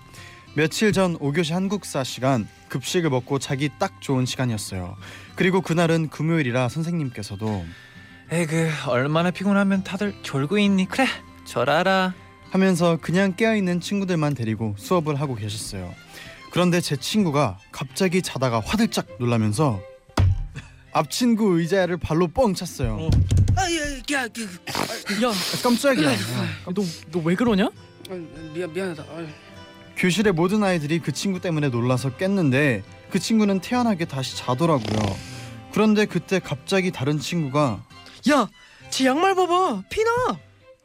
며칠 0.57 0.93
전 0.93 1.17
5교시 1.17 1.53
한국사 1.53 2.03
시간 2.03 2.49
급식을 2.69 3.11
먹고 3.11 3.39
자기 3.39 3.71
딱 3.79 4.01
좋은 4.01 4.27
시간이었어요. 4.27 4.97
그리고 5.37 5.61
그날은 5.61 6.09
금요일이라 6.09 6.69
선생님께서도 6.69 7.65
에그 8.33 8.71
얼마나 8.89 9.31
피곤하면 9.31 9.85
다들 9.85 10.17
졸고 10.25 10.59
있니? 10.59 10.87
그래. 10.87 11.07
절하라. 11.45 12.13
하면서 12.51 12.99
그냥 13.01 13.35
깨어 13.37 13.57
있는 13.57 13.81
친구들만 13.81 14.35
데리고 14.35 14.75
수업을 14.79 15.21
하고 15.21 15.35
계셨어요. 15.35 15.95
그런데 16.51 16.81
제 16.81 16.97
친구가 16.97 17.59
갑자기 17.71 18.23
자다가 18.23 18.61
화들짝 18.61 19.07
놀라면서 19.19 19.81
앞 20.93 21.11
친구 21.11 21.59
의자를 21.61 21.97
발로 21.97 22.27
뻥 22.29 22.55
찼어요. 22.55 22.97
어. 23.01 23.11
아 23.57 23.63
야야 23.63 24.27
그, 24.29 24.43
야, 25.25 25.31
깜짝이야. 25.63 26.11
너너 26.67 27.23
왜 27.25 27.35
그러냐? 27.37 27.67
아, 28.11 28.15
미안 28.53 28.73
미안하다. 28.73 29.05
아유. 29.17 29.27
교실의 29.97 30.33
모든 30.33 30.65
아이들이 30.65 30.99
그 30.99 31.13
친구 31.13 31.41
때문에 31.41 31.69
놀라서 31.69 32.17
깼는데 32.17 32.83
그 33.11 33.19
친구는 33.21 33.61
태연하게 33.61 34.07
다시 34.07 34.37
자더라고요. 34.37 35.17
그런데 35.73 36.07
그때 36.07 36.41
갑자기 36.41 36.91
다른 36.91 37.21
친구가 37.21 37.85
야, 38.31 38.49
제 38.89 39.07
양말 39.07 39.37
봐봐. 39.37 39.85
피나. 39.89 40.11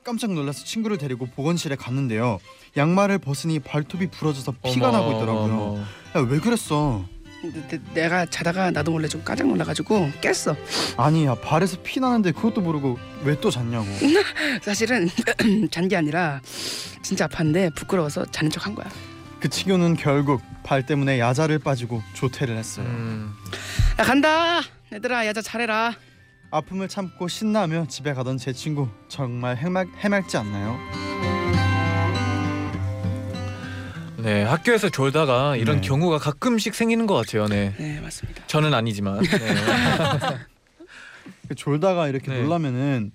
깜짝 0.06 0.32
놀라서 0.34 0.64
친구를 0.64 1.00
데리고 1.00 1.26
보건실에 1.26 1.76
갔는데요. 1.76 2.38
양말을 2.78 3.18
벗으니 3.18 3.60
발톱이 3.60 4.12
부러져서 4.12 4.54
피가 4.64 4.90
어머, 4.90 4.98
나고 5.00 5.12
있더라고요. 5.14 5.86
야, 6.16 6.20
왜 6.22 6.40
그랬어? 6.40 7.04
근데 7.42 7.80
내가 7.96 8.26
자다가 8.28 8.70
나도 8.72 8.92
몰래 8.92 9.08
좀 9.08 9.24
깜짝 9.24 9.48
놀라가지고 9.48 10.12
깼어. 10.22 10.56
아니야 10.98 11.34
발에서 11.36 11.78
피 11.84 12.00
나는데 12.00 12.32
그것도 12.34 12.62
모르고 12.62 12.98
왜 13.24 13.36
또 13.42 13.50
잤냐고. 13.50 13.86
사실은 14.62 15.10
잔 15.72 15.88
게 15.90 15.96
아니라 15.98 16.40
진짜 17.02 17.28
아팠는데 17.28 17.74
부끄러워서 17.76 18.26
자는 18.28 18.52
척 18.52 18.66
한 18.68 18.76
거야. 18.76 18.88
그 19.40 19.50
친구는 19.50 19.96
결국 19.96 20.42
발 20.64 20.86
때문에 20.86 21.20
야자를 21.20 21.60
빠지고 21.60 22.02
조퇴를 22.14 22.56
했어요. 22.58 22.86
음. 22.88 23.34
야 24.00 24.04
간다. 24.04 24.62
얘들아 24.94 25.26
야자 25.26 25.42
잘해라. 25.42 25.94
아픔을 26.56 26.88
참고 26.88 27.28
신나며 27.28 27.86
집에 27.88 28.14
가던 28.14 28.38
제 28.38 28.54
친구 28.54 28.88
정말 29.10 29.58
해맑, 29.58 29.90
해맑지 29.98 30.38
않나요? 30.38 30.78
네 34.18 34.44
학교에서 34.44 34.90
졸다가 34.90 35.58
이런 35.58 35.82
네. 35.82 35.88
경우가 35.88 36.18
가끔씩 36.18 36.74
생기는 36.74 37.06
것 37.08 37.14
같아요. 37.14 37.48
네. 37.48 37.76
네 37.78 38.00
맞습니다. 38.00 38.48
저는 38.48 38.74
아니지만. 38.74 39.22
네. 39.22 39.30
그 41.50 41.56
졸다가 41.56 42.08
이렇게 42.08 42.32
네. 42.32 42.42
놀라면은 42.42 43.12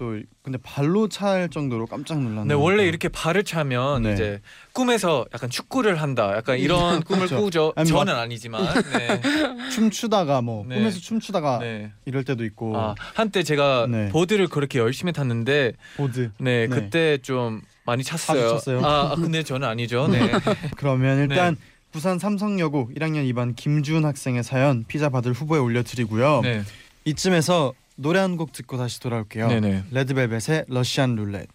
또 0.00 0.18
근데 0.42 0.56
발로 0.62 1.10
찰 1.10 1.50
정도로 1.50 1.84
깜짝 1.84 2.22
놀랐네. 2.22 2.46
네 2.48 2.54
원래 2.54 2.86
이렇게 2.86 3.10
발을 3.10 3.44
차면 3.44 4.00
네. 4.04 4.14
이제 4.14 4.40
꿈에서 4.72 5.26
약간 5.34 5.50
축구를 5.50 6.00
한다. 6.00 6.34
약간 6.34 6.58
이런 6.58 7.02
꿈을 7.04 7.26
그렇죠. 7.26 7.42
꾸죠. 7.44 7.72
아니, 7.76 7.92
뭐- 7.92 8.02
저는 8.06 8.18
아니지만. 8.18 8.64
네. 8.96 9.20
춤추다가 9.70 10.40
뭐 10.40 10.64
네. 10.66 10.76
꿈에서 10.76 10.98
춤추다가 11.00 11.58
네. 11.58 11.92
이럴 12.06 12.24
때도 12.24 12.46
있고 12.46 12.74
아 12.78 12.94
한때 13.12 13.42
제가 13.42 13.88
네. 13.90 14.08
보드를 14.08 14.48
그렇게 14.48 14.78
열심히 14.78 15.12
탔는데 15.12 15.74
보드. 15.98 16.30
네, 16.38 16.66
네. 16.66 16.68
그때 16.68 17.18
좀 17.18 17.60
많이 17.84 18.02
찼어요. 18.02 18.58
아, 18.82 19.10
아, 19.12 19.14
근데 19.16 19.42
저는 19.42 19.68
아니죠. 19.68 20.08
네. 20.08 20.30
그러면 20.78 21.18
일단 21.30 21.58
부산 21.92 22.18
삼성여고 22.18 22.92
1학년 22.96 23.30
2반 23.34 23.54
김주은 23.54 24.06
학생의 24.06 24.44
사연 24.44 24.82
피자 24.88 25.10
받을 25.10 25.34
후보에 25.34 25.58
올려드리고요. 25.58 26.40
네. 26.42 26.62
이쯤에서 27.04 27.74
노래 28.00 28.18
한 28.20 28.36
곡 28.36 28.52
듣고 28.52 28.78
다시 28.78 28.98
돌아올게요. 29.00 29.48
네네. 29.48 29.84
레드벨벳의 29.90 30.64
러시안 30.68 31.16
룰렛. 31.16 31.48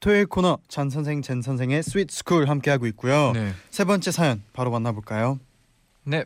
토요일 0.00 0.26
코너 0.26 0.58
잔 0.68 0.90
선생 0.90 1.22
젠 1.22 1.42
선생의 1.42 1.82
Sweet 1.82 2.10
School 2.10 2.48
함께 2.48 2.70
하고 2.70 2.86
있고요. 2.86 3.32
네. 3.34 3.52
세 3.70 3.84
번째 3.84 4.10
사연 4.12 4.42
바로 4.52 4.70
만나볼까요? 4.70 5.40
네. 6.04 6.24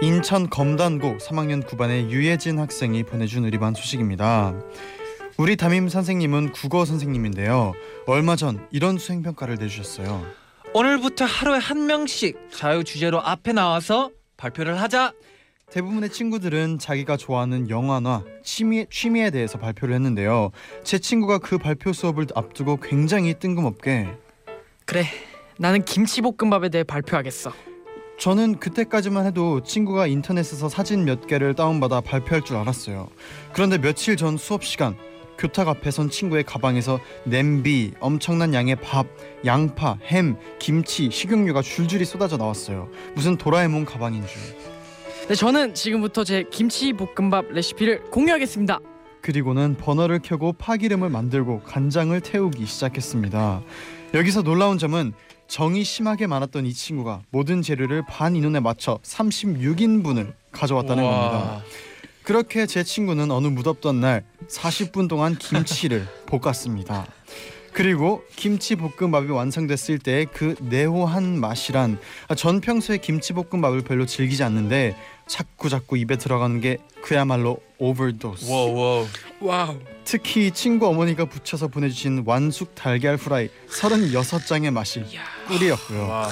인천 0.00 0.48
검단고 0.48 1.18
3학년 1.18 1.66
9반의 1.66 2.08
유예진 2.08 2.58
학생이 2.58 3.02
보내준 3.02 3.44
우리 3.44 3.58
반 3.58 3.74
소식입니다. 3.74 4.54
우리 5.36 5.56
담임 5.56 5.88
선생님은 5.88 6.52
국어 6.52 6.84
선생님인데요. 6.86 7.74
얼마 8.06 8.34
전 8.34 8.66
이런 8.70 8.96
수행 8.96 9.22
평가를 9.22 9.56
내주셨어요. 9.56 10.24
오늘부터 10.72 11.26
하루에 11.26 11.58
한 11.58 11.86
명씩 11.86 12.48
자유 12.50 12.82
주제로 12.82 13.20
앞에 13.20 13.52
나와서 13.52 14.10
발표를 14.36 14.80
하자. 14.80 15.12
대부분의 15.70 16.10
친구들은 16.10 16.78
자기가 16.78 17.16
좋아하는 17.16 17.68
영화나 17.68 18.24
취미, 18.42 18.86
취미에 18.88 19.30
대해서 19.30 19.58
발표를 19.58 19.94
했는데요. 19.94 20.50
제 20.82 20.98
친구가 20.98 21.38
그 21.38 21.58
발표 21.58 21.92
수업을 21.92 22.26
앞두고 22.34 22.78
굉장히 22.78 23.34
뜬금없게 23.38 24.08
그래 24.86 25.04
나는 25.58 25.84
김치볶음밥에 25.84 26.70
대해 26.70 26.84
발표하겠어. 26.84 27.52
저는 28.18 28.58
그때까지만 28.58 29.26
해도 29.26 29.62
친구가 29.62 30.06
인터넷에서 30.06 30.68
사진 30.68 31.04
몇 31.04 31.26
개를 31.26 31.54
다운받아 31.54 32.00
발표할 32.00 32.42
줄 32.42 32.56
알았어요. 32.56 33.08
그런데 33.52 33.78
며칠 33.78 34.16
전 34.16 34.36
수업 34.36 34.64
시간 34.64 34.96
교탁 35.38 35.68
앞에 35.68 35.92
선 35.92 36.10
친구의 36.10 36.42
가방에서 36.42 36.98
냄비, 37.24 37.92
엄청난 38.00 38.54
양의 38.54 38.76
밥, 38.76 39.06
양파, 39.44 39.96
햄, 40.02 40.36
김치, 40.58 41.10
식용유가 41.12 41.62
줄줄이 41.62 42.04
쏟아져 42.04 42.36
나왔어요. 42.36 42.88
무슨 43.14 43.36
도라에몽 43.36 43.84
가방인 43.84 44.26
줄. 44.26 44.40
네 45.28 45.34
저는 45.34 45.74
지금부터 45.74 46.24
제 46.24 46.44
김치 46.50 46.94
볶음밥 46.94 47.50
레시피를 47.50 48.04
공유하겠습니다. 48.04 48.78
그리고는 49.20 49.76
버너를 49.76 50.20
켜고 50.20 50.54
파기름을 50.54 51.10
만들고 51.10 51.60
간장을 51.64 52.18
태우기 52.22 52.64
시작했습니다. 52.64 53.60
여기서 54.14 54.40
놀라운 54.40 54.78
점은 54.78 55.12
정이 55.46 55.84
심하게 55.84 56.26
많았던 56.26 56.64
이 56.64 56.72
친구가 56.72 57.20
모든 57.28 57.60
재료를 57.60 58.04
반 58.08 58.36
인원에 58.36 58.60
맞춰 58.60 59.00
36인분을 59.02 60.32
가져왔다는 60.50 61.04
우와. 61.04 61.30
겁니다. 61.30 61.62
그렇게 62.22 62.64
제 62.64 62.82
친구는 62.82 63.30
어느 63.30 63.48
무덥던 63.48 64.00
날 64.00 64.24
40분 64.48 65.10
동안 65.10 65.36
김치를 65.36 66.06
볶았습니다. 66.24 67.06
그리고 67.72 68.24
김치 68.34 68.74
볶음밥이 68.74 69.30
완성됐을 69.30 70.00
때그 70.00 70.56
내호한 70.62 71.38
맛이란 71.38 71.98
아, 72.26 72.34
전 72.34 72.60
평소에 72.60 72.96
김치 72.96 73.32
볶음밥을 73.32 73.82
별로 73.82 74.04
즐기지 74.04 74.42
않는데 74.42 74.96
자꾸 75.28 75.68
자꾸 75.68 75.96
입에 75.96 76.16
들어가는 76.16 76.60
게 76.60 76.78
그야말로 77.02 77.58
overdose. 77.78 78.50
와우 78.50 78.74
와우. 78.74 79.06
와우. 79.40 79.78
특히 80.04 80.50
친구 80.50 80.88
어머니가 80.88 81.26
부쳐서 81.26 81.68
보내주신 81.68 82.24
완숙 82.26 82.74
달걀 82.74 83.16
후라이 83.16 83.50
36장의 83.70 84.70
맛이 84.72 85.04
꿀이었고요. 85.48 86.08
와. 86.08 86.28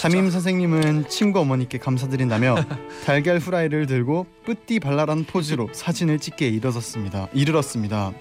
담임 0.00 0.30
선생님은 0.30 1.08
친구 1.08 1.40
어머니께 1.40 1.78
감사드린다며 1.78 2.56
달걀 3.04 3.38
후라이를 3.38 3.86
들고 3.86 4.26
petit 4.46 4.80
발랄한 4.80 5.24
포즈로 5.24 5.68
사진을 5.72 6.18
찍기에 6.18 6.48
이르렀습니다. 6.48 7.28
이르렀습니다. 7.34 8.12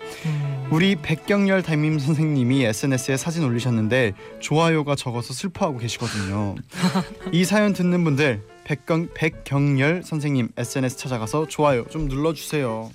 우리 0.71 0.95
백경열 0.95 1.63
담임 1.63 1.97
선생님이 1.97 2.65
SNS에 2.65 3.17
사진 3.17 3.43
올리셨는데 3.43 4.13
좋아요가 4.41 4.95
적어서 4.95 5.33
슬퍼하고 5.33 5.77
계시거든요. 5.77 6.55
이 7.31 7.45
사연 7.45 7.73
듣는 7.73 8.03
분들 8.03 8.43
백경 8.73 9.07
백경열 9.15 10.03
선생님 10.03 10.49
SNS 10.55 10.95
찾아가서 10.99 11.47
좋아요 11.47 11.85
좀 11.89 12.07
눌러주세요. 12.07 12.91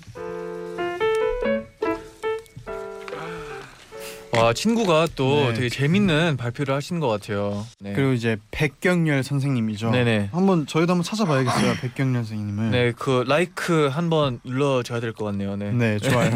와 4.31 4.53
친구가 4.53 5.07
또 5.17 5.47
네. 5.49 5.53
되게 5.53 5.67
재밌는 5.69 6.37
발표를 6.37 6.73
하시는 6.73 7.01
것 7.01 7.09
같아요. 7.09 7.65
네. 7.81 7.91
그리고 7.91 8.13
이제 8.13 8.37
백경열 8.51 9.23
선생님이죠. 9.23 9.91
네네. 9.91 10.29
한번 10.31 10.65
저희도 10.65 10.91
한번 10.93 11.03
찾아봐야겠어요. 11.03 11.73
백경열 11.81 12.23
선생님을. 12.23 12.71
네, 12.71 12.93
그 12.95 13.25
라이크 13.27 13.87
한번 13.87 14.39
눌러줘야 14.45 15.01
될 15.01 15.11
것 15.11 15.25
같네요. 15.25 15.57
네. 15.57 15.71
네, 15.73 15.99
좋아요. 15.99 16.31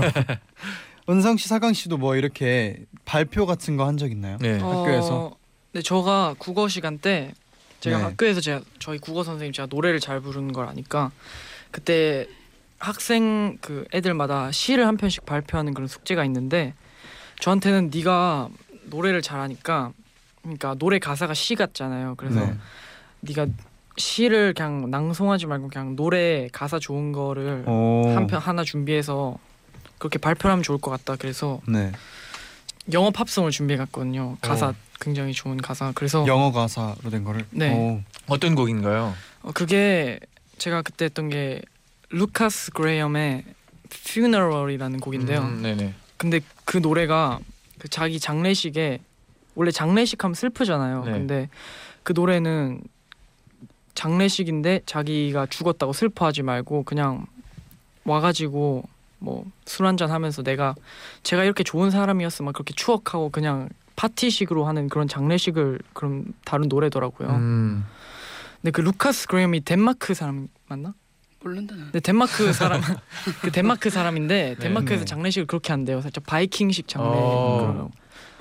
은성 1.09 1.37
씨, 1.37 1.47
사강 1.47 1.71
씨도 1.73 1.95
뭐 1.97 2.17
이렇게 2.17 2.75
발표 3.05 3.45
같은 3.45 3.77
거 3.77 3.85
한 3.85 3.95
적 3.97 4.11
있나요? 4.11 4.37
네. 4.41 4.59
학교에서? 4.59 5.15
어, 5.15 5.35
네 5.71 5.81
저가 5.81 6.35
국어 6.37 6.67
시간 6.67 6.97
때 6.99 7.31
제가 7.79 7.97
네. 7.97 8.03
학교에서 8.03 8.41
제가 8.41 8.61
저희 8.79 8.97
국어 8.97 9.23
선생님 9.23 9.53
제가 9.53 9.67
노래를 9.69 9.99
잘 9.99 10.19
부르는 10.19 10.53
걸 10.53 10.67
아니까 10.67 11.11
그때 11.71 12.27
학생 12.77 13.57
그 13.61 13.85
애들마다 13.93 14.51
시를 14.51 14.87
한 14.87 14.97
편씩 14.97 15.25
발표하는 15.25 15.73
그런 15.73 15.87
숙제가 15.87 16.23
있는데 16.25 16.73
저한테는 17.39 17.91
네가 17.93 18.49
노래를 18.85 19.21
잘하니까 19.21 19.91
그러니까 20.41 20.75
노래 20.75 20.99
가사가 20.99 21.33
시 21.33 21.55
같잖아요. 21.55 22.15
그래서 22.15 22.39
네. 22.39 22.55
네가 23.21 23.47
시를 23.97 24.53
그냥 24.53 24.89
낭송하지 24.89 25.47
말고 25.47 25.67
그냥 25.67 25.95
노래 25.95 26.47
가사 26.51 26.79
좋은 26.79 27.11
거를 27.11 27.65
오. 27.67 28.13
한편 28.15 28.39
하나 28.39 28.63
준비해서 28.63 29.37
그렇게 29.97 30.17
발표를 30.17 30.53
하면 30.53 30.63
좋을 30.63 30.79
것 30.79 30.89
같다. 30.91 31.17
그래서 31.17 31.59
네. 31.67 31.91
영어 32.91 33.11
팝송을 33.11 33.51
준비해 33.51 33.77
갔거든요. 33.77 34.37
가사 34.41 34.69
어. 34.69 34.75
굉장히 34.99 35.33
좋은 35.33 35.57
가사. 35.57 35.91
그래서 35.95 36.25
영어 36.27 36.51
가사로 36.51 37.09
된 37.09 37.23
거를. 37.23 37.45
네. 37.51 37.73
오. 37.73 38.01
어떤 38.27 38.55
곡인가요? 38.55 39.13
어, 39.43 39.51
그게 39.53 40.19
제가 40.57 40.81
그때 40.81 41.05
했던 41.05 41.29
게 41.29 41.61
루카스 42.09 42.71
그레이엄의 42.71 43.43
Funeral이라는 43.91 44.99
곡인데요. 44.99 45.41
음, 45.41 45.61
네네. 45.61 45.93
근데 46.17 46.41
그 46.65 46.77
노래가 46.77 47.39
그 47.77 47.87
자기 47.87 48.19
장례식에 48.19 48.99
원래 49.55 49.71
장례식 49.71 50.23
하면 50.23 50.35
슬프잖아요. 50.35 51.05
네. 51.05 51.11
근데 51.11 51.49
그 52.03 52.13
노래는 52.13 52.81
장례식인데 53.95 54.81
자기가 54.85 55.47
죽었다고 55.47 55.93
슬퍼하지 55.93 56.43
말고 56.43 56.83
그냥 56.83 57.25
와가지고 58.03 58.83
뭐 59.19 59.45
술 59.65 59.85
한잔 59.85 60.11
하면서 60.11 60.41
내가 60.43 60.75
제가 61.23 61.43
이렇게 61.43 61.63
좋은 61.63 61.91
사람이었으면 61.91 62.53
그렇게 62.53 62.73
추억하고 62.75 63.29
그냥 63.29 63.69
파티식으로 63.95 64.65
하는 64.65 64.87
그런 64.89 65.07
장례식을 65.07 65.79
그런 65.93 66.33
다른 66.45 66.67
노래더라고요. 66.69 67.29
음. 67.29 67.85
근데 68.61 68.71
그 68.71 68.81
루카스 68.81 69.27
그레이엄이 69.27 69.61
덴마크 69.61 70.13
사람 70.13 70.47
맞나? 70.67 70.93
모른다. 71.41 71.75
나. 71.75 71.91
네, 71.91 71.99
덴마크 71.99 72.51
사람 72.51 72.81
그 73.41 73.51
덴마크 73.51 73.89
사람인데 73.89 74.55
덴마크에서 74.59 75.01
네. 75.01 75.05
장례식을 75.05 75.47
그렇게 75.47 75.71
한대요. 75.71 76.01
살짝 76.01 76.25
바이킹식 76.25 76.87
장례. 76.87 77.09
어. 77.13 77.57
그러고. 77.73 77.91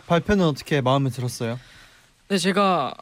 발표는 0.07 0.45
어떻게 0.47 0.81
마음에 0.81 1.11
들었어요? 1.11 1.59
근데 2.27 2.39
제가 2.39 2.95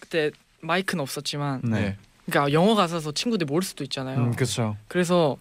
그때 0.00 0.30
마이크는 0.60 1.02
없었지만 1.02 1.60
네. 1.64 1.96
그러니까 2.26 2.52
영어 2.52 2.74
가사서 2.74 3.12
친구들이 3.12 3.46
모를 3.46 3.62
수도 3.62 3.84
있잖아요. 3.84 4.18
음, 4.18 4.32
그렇죠. 4.34 4.76
그래서 4.88 5.36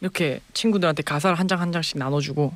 이렇게 0.00 0.40
친구들한테 0.54 1.02
가사를 1.02 1.38
한 1.38 1.48
장 1.48 1.60
한 1.60 1.72
장씩 1.72 1.98
나눠주고 1.98 2.52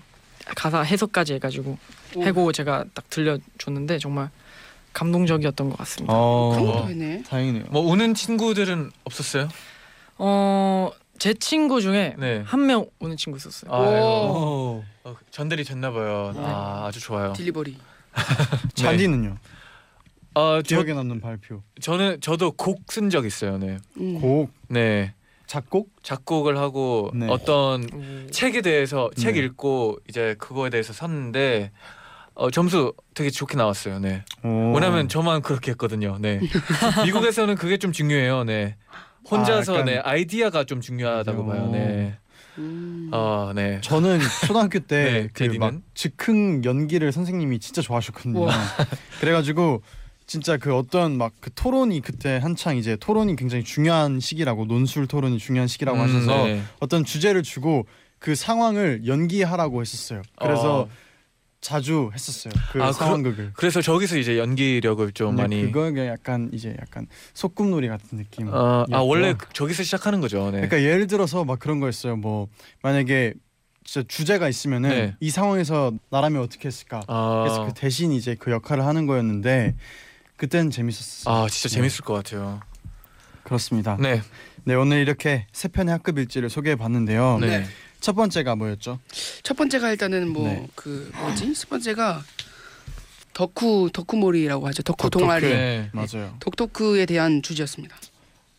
가사 0.56 0.80
해석까지 0.82 1.34
해가지고 1.34 1.78
오, 2.16 2.22
해고 2.22 2.52
제가 2.52 2.84
딱 2.94 3.08
들려줬는데 3.10 3.98
정말 3.98 4.30
감동적이었던 4.92 5.70
것 5.70 5.76
같습니다. 5.78 6.12
어, 6.16 6.86
했네. 6.88 7.22
다행이네요. 7.22 7.64
뭐 7.70 7.82
우는 7.82 8.14
친구들은 8.14 8.90
없었어요? 9.04 9.48
어, 10.18 10.90
제 11.18 11.32
친구 11.34 11.80
중에 11.80 12.14
네. 12.18 12.42
한명 12.44 12.86
우는 12.98 13.16
친구 13.16 13.36
있었어요. 13.38 13.72
아이고. 13.72 13.94
오. 14.06 14.84
어, 15.04 15.16
전달이 15.30 15.64
됐나 15.64 15.92
봐요. 15.92 16.32
네. 16.34 16.42
아, 16.44 16.86
아주 16.86 16.98
좋아요. 17.00 17.32
delivery. 17.34 17.76
쟈니는요? 18.74 19.36
어, 20.34 20.62
저 20.62 20.82
기억에 20.82 20.92
남는 20.94 21.20
발표. 21.20 21.62
저는 21.80 22.20
저도 22.20 22.52
곡 22.52 22.86
쓴 22.88 23.10
적 23.10 23.24
있어요. 23.26 23.58
네. 23.58 23.78
음. 23.98 24.20
곡, 24.20 24.50
네. 24.68 25.14
작곡? 25.54 25.88
작곡을 26.04 26.58
하고 26.58 27.10
네. 27.12 27.26
어떤 27.28 27.82
오. 27.92 28.30
책에 28.30 28.60
대해서 28.60 29.10
책 29.16 29.34
네. 29.34 29.40
읽고 29.40 29.98
이제 30.08 30.36
그거에 30.38 30.70
대해서 30.70 30.92
샀는데 30.92 31.72
어, 32.34 32.52
점수 32.52 32.92
되게 33.14 33.30
좋게 33.30 33.56
나왔어요. 33.56 33.98
네. 33.98 34.24
오. 34.44 34.72
왜냐면 34.74 35.08
저만 35.08 35.42
그렇게 35.42 35.72
했거든요. 35.72 36.18
네. 36.20 36.38
미국에서는 37.04 37.56
그게 37.56 37.78
좀 37.78 37.90
중요해요. 37.90 38.44
네. 38.44 38.76
혼자서 39.28 39.72
아, 39.72 39.74
약간- 39.80 39.86
네 39.86 39.98
아이디어가 39.98 40.62
좀 40.62 40.80
중요하다고 40.80 41.42
오. 41.42 41.46
봐요. 41.46 41.68
네. 41.72 42.16
음. 42.58 43.10
어, 43.12 43.50
네. 43.52 43.80
저는 43.80 44.20
초등학교 44.46 44.78
네, 44.86 45.28
때그 45.34 45.80
즉흥 45.94 46.62
연기를 46.62 47.10
선생님이 47.10 47.58
진짜 47.58 47.82
좋아하셨거든요. 47.82 48.46
그래가지고 49.20 49.82
진짜 50.30 50.56
그 50.58 50.76
어떤 50.76 51.18
막 51.18 51.32
그 51.40 51.50
토론이 51.52 52.02
그때 52.02 52.38
한창 52.40 52.76
이제 52.76 52.94
토론이 52.94 53.34
굉장히 53.34 53.64
중요한 53.64 54.20
시기라고 54.20 54.64
논술 54.64 55.08
토론이 55.08 55.38
중요한 55.38 55.66
시기라고 55.66 55.98
음, 55.98 56.04
하셔서 56.04 56.44
네. 56.46 56.62
어떤 56.78 57.04
주제를 57.04 57.42
주고 57.42 57.84
그 58.20 58.36
상황을 58.36 59.08
연기하라고 59.08 59.80
했었어요. 59.80 60.22
그래서 60.38 60.82
어, 60.82 60.88
자주 61.60 62.10
했었어요. 62.14 62.52
그 62.72 62.80
아, 62.80 62.92
상황극을. 62.92 63.50
그 63.54 63.64
래서 63.64 63.82
저기서 63.82 64.18
이제 64.18 64.38
연기력을 64.38 65.10
좀 65.12 65.34
근데 65.34 65.42
많이 65.42 65.72
그거 65.72 66.06
약간 66.06 66.48
이제 66.52 66.76
약간 66.80 67.08
소꿉놀이 67.34 67.88
같은 67.88 68.16
느낌. 68.16 68.46
어, 68.52 68.84
아 68.92 68.98
원래 68.98 69.34
저기서 69.52 69.82
시작하는 69.82 70.20
거죠. 70.20 70.44
네. 70.52 70.60
그러니까 70.60 70.82
예를 70.82 71.08
들어서 71.08 71.44
막 71.44 71.58
그런 71.58 71.80
거였어요. 71.80 72.14
뭐 72.14 72.46
만약에 72.84 73.34
진짜 73.82 74.06
주제가 74.06 74.48
있으면은 74.48 74.90
네. 74.90 75.14
이 75.18 75.30
상황에서 75.30 75.92
나라면 76.10 76.40
어떻게 76.42 76.68
했을까? 76.68 77.00
그래서 77.00 77.62
아, 77.62 77.66
그 77.66 77.74
대신 77.74 78.12
이제 78.12 78.36
그 78.38 78.52
역할을 78.52 78.86
하는 78.86 79.06
거였는데 79.06 79.74
그때는 80.40 80.70
재밌었어요. 80.70 81.34
아 81.34 81.48
진짜 81.50 81.68
네. 81.68 81.74
재밌을 81.74 82.02
것 82.02 82.14
같아요. 82.14 82.60
그렇습니다. 83.42 83.98
네. 84.00 84.22
네. 84.64 84.74
오늘 84.74 85.00
이렇게 85.00 85.46
세 85.52 85.68
편의 85.68 85.92
학급 85.92 86.16
일지를 86.16 86.48
소개해 86.48 86.76
봤는데요. 86.76 87.38
네. 87.40 87.66
첫 88.00 88.14
번째가 88.14 88.56
뭐였죠? 88.56 89.00
첫 89.42 89.54
번째가 89.54 89.90
일단은 89.90 90.30
뭐 90.30 90.48
네. 90.48 90.66
그 90.74 91.12
뭐지? 91.14 91.52
첫 91.52 91.68
번째가 91.68 92.24
덕후 93.34 93.90
덕후몰이라고 93.92 94.66
하죠. 94.68 94.82
덕후 94.82 95.10
동아리. 95.10 95.46
네. 95.46 95.90
맞아요. 95.92 96.34
독토크에 96.40 97.04
대한 97.04 97.42
주제였습니다. 97.42 97.94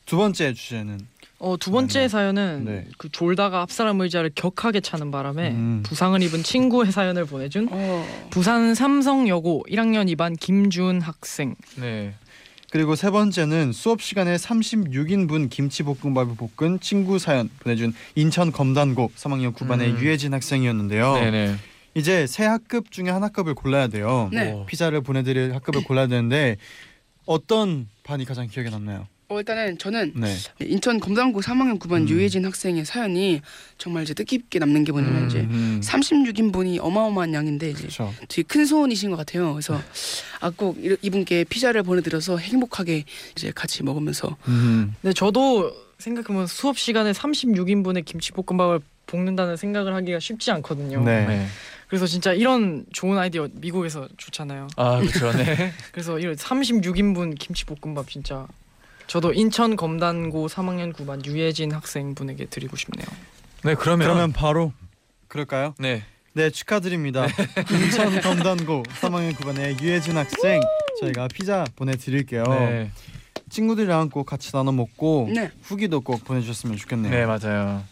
두 0.05 0.17
번째 0.17 0.53
주제는 0.53 1.07
어, 1.41 1.57
두 1.57 1.71
번째 1.71 2.01
네. 2.01 2.07
사연은 2.07 2.65
네. 2.65 2.85
그 2.99 3.09
졸다가 3.09 3.61
앞사람 3.61 3.99
의자를 3.99 4.29
격하게 4.35 4.79
차는 4.79 5.09
바람에 5.09 5.49
음. 5.49 5.83
부상을 5.83 6.21
입은 6.21 6.43
친구의 6.43 6.91
사연을 6.93 7.25
보내준 7.25 7.67
어. 7.71 8.05
부산 8.29 8.75
삼성여고 8.75 9.65
1학년 9.67 10.07
2반 10.15 10.39
김준 10.39 11.01
학생. 11.01 11.55
네. 11.77 12.13
그리고 12.69 12.95
세 12.95 13.09
번째는 13.09 13.71
수업 13.73 14.03
시간에 14.03 14.35
36인분 14.35 15.49
김치볶음밥을 15.49 16.35
볶은 16.35 16.79
친구 16.79 17.17
사연 17.17 17.49
보내준 17.59 17.93
인천 18.13 18.51
검단고 18.51 19.11
3학년 19.15 19.53
9반의 19.55 19.95
음. 19.95 19.99
유혜진 19.99 20.35
학생이었는데요. 20.35 21.13
네네. 21.15 21.55
이제 21.95 22.27
세 22.27 22.45
학급 22.45 22.91
중에 22.91 23.09
한 23.09 23.23
학급을 23.23 23.55
골라야 23.55 23.87
돼요. 23.87 24.29
네. 24.31 24.53
오. 24.53 24.67
피자를 24.67 25.01
보내드릴 25.01 25.55
학급을 25.55 25.83
골라야 25.85 26.05
되는데 26.05 26.57
어떤 27.25 27.89
반이 28.03 28.25
가장 28.25 28.47
기억에 28.47 28.69
남나요? 28.69 29.07
어, 29.31 29.39
일단은 29.39 29.77
저는 29.77 30.11
네. 30.15 30.35
인천 30.59 30.99
검단고 30.99 31.39
3학년 31.39 31.79
9반 31.79 32.01
음. 32.01 32.09
유혜진 32.09 32.43
학생의 32.43 32.83
사연이 32.83 33.41
정말 33.77 34.03
이제 34.03 34.13
뜻깊게 34.13 34.59
남는 34.59 34.83
게 34.83 34.91
뭐냐면 34.91 35.23
음. 35.23 35.27
이제 35.27 35.39
음. 35.39 35.79
36인분이 35.81 36.79
어마어마한 36.81 37.33
양인데 37.33 37.69
이제 37.69 37.79
그렇죠. 37.83 38.13
되게 38.27 38.43
큰 38.43 38.65
소원이신 38.65 39.09
것 39.09 39.15
같아요. 39.15 39.53
그래서 39.53 39.81
아 40.41 40.51
꼭 40.51 40.77
이분께 41.01 41.45
피자를 41.45 41.81
보내드려서 41.81 42.37
행복하게 42.37 43.05
이제 43.37 43.51
같이 43.55 43.83
먹으면서 43.83 44.35
음. 44.49 44.93
근데 45.01 45.13
저도 45.13 45.71
생각해보면 45.97 46.45
수업 46.47 46.77
시간에 46.77 47.13
36인분의 47.13 48.03
김치볶음밥을 48.03 48.81
볶는다는 49.07 49.55
생각을 49.55 49.93
하기가 49.95 50.19
쉽지 50.19 50.51
않거든요. 50.51 51.03
네. 51.05 51.25
네. 51.25 51.45
그래서 51.87 52.05
진짜 52.05 52.33
이런 52.33 52.85
좋은 52.91 53.17
아이디어 53.17 53.47
미국에서 53.53 54.09
좋잖아요. 54.17 54.67
아 54.75 54.99
그렇죠. 54.99 55.31
네. 55.37 55.71
그래서 55.93 56.19
이런 56.19 56.35
36인분 56.35 57.37
김치볶음밥 57.39 58.09
진짜 58.09 58.45
저도 59.11 59.33
인천 59.33 59.75
검단고 59.75 60.47
3학년 60.47 60.93
9반 60.93 61.25
유혜진 61.25 61.73
학생분에게 61.73 62.45
드리고 62.45 62.77
싶네요. 62.77 63.05
네 63.61 63.75
그러면 63.75 64.07
그러면 64.07 64.31
바로 64.31 64.71
그럴까요? 65.27 65.75
네. 65.79 66.05
네 66.31 66.49
축하드립니다. 66.49 67.27
인천 67.69 68.21
검단고 68.21 68.83
3학년 68.83 69.33
9반의 69.33 69.81
유혜진 69.81 70.15
학생 70.15 70.61
저희가 71.01 71.27
피자 71.27 71.65
보내 71.75 71.91
드릴게요. 71.91 72.45
네. 72.47 72.89
친구들이랑 73.49 74.11
꼭 74.11 74.23
같이 74.23 74.49
나눠 74.53 74.71
먹고 74.71 75.29
네. 75.35 75.51
후기도 75.61 75.99
꼭 75.99 76.23
보내 76.23 76.39
주셨으면 76.39 76.77
좋겠네요. 76.77 77.11
네 77.11 77.25
맞아요. 77.25 77.83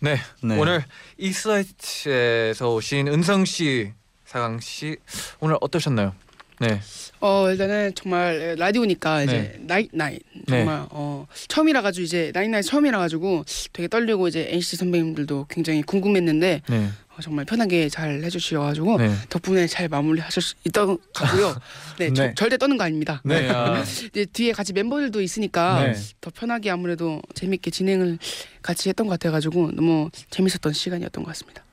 네. 0.00 0.16
네. 0.42 0.58
오늘 0.58 0.86
이스라이트에서 1.18 2.72
오신 2.72 3.08
은성 3.08 3.44
씨, 3.44 3.92
사강 4.24 4.60
씨 4.60 4.96
오늘 5.40 5.58
어떠셨나요? 5.60 6.14
네. 6.60 6.80
어 7.20 7.48
일단은 7.50 7.92
정말 7.94 8.56
라디오니까 8.58 9.22
이제 9.24 9.56
night 9.60 9.90
night 9.92 10.20
정말 10.48 10.86
어 10.90 11.26
처음이라 11.48 11.82
가지고 11.82 12.04
이제 12.04 12.30
night 12.34 12.48
night 12.50 12.62
처음이라 12.62 12.98
가지고 12.98 13.44
되게 13.72 13.88
떨리고 13.88 14.28
이제 14.28 14.48
NCT 14.50 14.76
선배님들도 14.76 15.46
굉장히 15.48 15.82
궁금했는데 15.82 16.62
네. 16.68 16.88
어, 17.08 17.20
정말 17.20 17.44
편하게 17.44 17.88
잘 17.88 18.22
해주셔가지고 18.22 18.98
네. 18.98 19.12
덕분에 19.28 19.66
잘 19.66 19.88
마무리하실 19.88 20.42
수 20.42 20.54
있던 20.66 20.86
것 20.86 21.12
같고요. 21.12 21.56
네, 21.98 22.12
저- 22.12 22.26
네. 22.28 22.34
절대 22.36 22.56
떠는 22.56 22.76
거 22.76 22.84
아닙니다. 22.84 23.20
네. 23.24 23.48
아, 23.50 23.82
이제 24.12 24.24
뒤에 24.24 24.52
같이 24.52 24.72
멤버들도 24.72 25.20
있으니까 25.20 25.82
네. 25.84 25.94
더 26.20 26.30
편하게 26.30 26.70
아무래도 26.70 27.20
재밌게 27.34 27.70
진행을 27.72 28.18
같이 28.62 28.88
했던 28.88 29.06
것 29.08 29.12
같아가지고 29.18 29.72
너무 29.72 30.10
재밌었던 30.30 30.72
시간이었던 30.72 31.24
것 31.24 31.28
같습니다. 31.30 31.64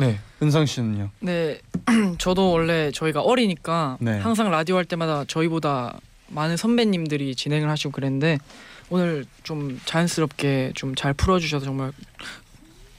네. 0.00 0.18
은성 0.42 0.66
씨는요? 0.66 1.10
네, 1.20 1.60
저도 2.18 2.50
원래 2.52 2.90
저희가 2.90 3.20
어리니까 3.20 3.98
네. 4.00 4.18
항상 4.18 4.50
라디오 4.50 4.76
할 4.76 4.84
때마다 4.84 5.24
저희보다 5.26 6.00
많은 6.28 6.56
선배님들이 6.56 7.34
진행을 7.34 7.68
하시고 7.68 7.90
그랬는데 7.92 8.38
오늘 8.88 9.24
좀 9.42 9.78
자연스럽게 9.84 10.72
좀 10.74 10.94
잘 10.96 11.12
풀어주셔서 11.14 11.64
정말 11.66 11.92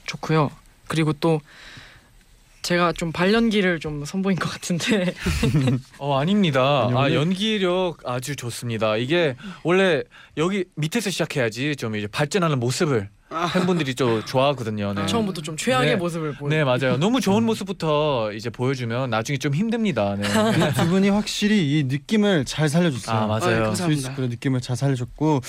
좋고요. 0.05 0.51
그리고 0.87 1.13
또 1.13 1.41
제가 2.61 2.93
좀 2.93 3.11
발연기를 3.11 3.79
좀 3.79 4.05
선보인 4.05 4.37
것 4.37 4.49
같은데 4.49 5.13
어 5.97 6.19
아닙니다. 6.19 6.89
아 6.93 7.11
연기력 7.11 7.97
아주 8.05 8.35
좋습니다. 8.35 8.97
이게 8.97 9.35
원래 9.63 10.03
여기 10.37 10.65
밑에서 10.75 11.09
시작해야지 11.09 11.75
좀 11.75 11.95
이제 11.95 12.05
발전하는 12.07 12.59
모습을 12.59 13.09
팬분들이 13.53 13.95
좀 13.95 14.23
좋아하거든요. 14.25 14.93
네. 14.93 15.05
처음부터 15.05 15.41
좀 15.41 15.55
최악의 15.57 15.91
네. 15.91 15.95
모습을 15.95 16.33
보여. 16.35 16.49
네 16.49 16.63
맞아요. 16.63 16.97
너무 16.97 17.21
좋은 17.21 17.43
모습부터 17.43 18.31
이제 18.33 18.49
보여주면 18.49 19.09
나중에 19.09 19.37
좀 19.37 19.53
힘듭니다. 19.55 20.15
네. 20.15 20.27
이두 20.27 20.87
분이 20.89 21.09
확실히 21.09 21.79
이 21.79 21.83
느낌을 21.85 22.45
잘 22.45 22.69
살려줬어요. 22.69 23.15
아 23.15 23.23
아, 23.23 23.27
맞아요. 23.27 23.63
감사합니다. 23.63 23.85
스위스크의 23.85 24.29
느낌을 24.29 24.61
잘 24.61 24.75
살려줬고 24.75 25.41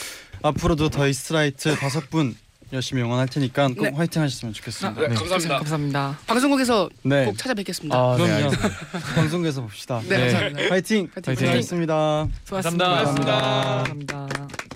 앞으로도 0.42 0.88
더 0.90 1.08
이스트라이트 1.08 1.74
다섯 1.76 2.08
분 2.10 2.36
열심히 2.72 3.02
응원할 3.02 3.28
테니까 3.28 3.68
꼭 3.68 3.82
네. 3.82 3.90
화이팅 3.90 4.22
하셨으면 4.22 4.54
좋겠습니다. 4.54 5.00
네. 5.00 5.14
감사합니다. 5.14 5.58
감사합니다. 5.58 6.18
방송국에서 6.26 6.88
네. 7.02 7.26
꼭 7.26 7.36
찾아뵙겠습니다. 7.36 7.94
아, 7.96 8.16
네, 8.16 8.24
그럼요. 8.24 8.50
방송국에서 9.14 9.60
봅시다. 9.60 10.00
네, 10.08 10.16
네. 10.16 10.32
감사합니다. 10.32 10.70
화이팅. 10.70 11.08
화이팅. 11.14 11.34
고생하셨습니다. 11.34 12.28
수고하셨습니다. 12.44 12.88
감사합니다. 12.88 13.40
감사합니다. 13.40 14.71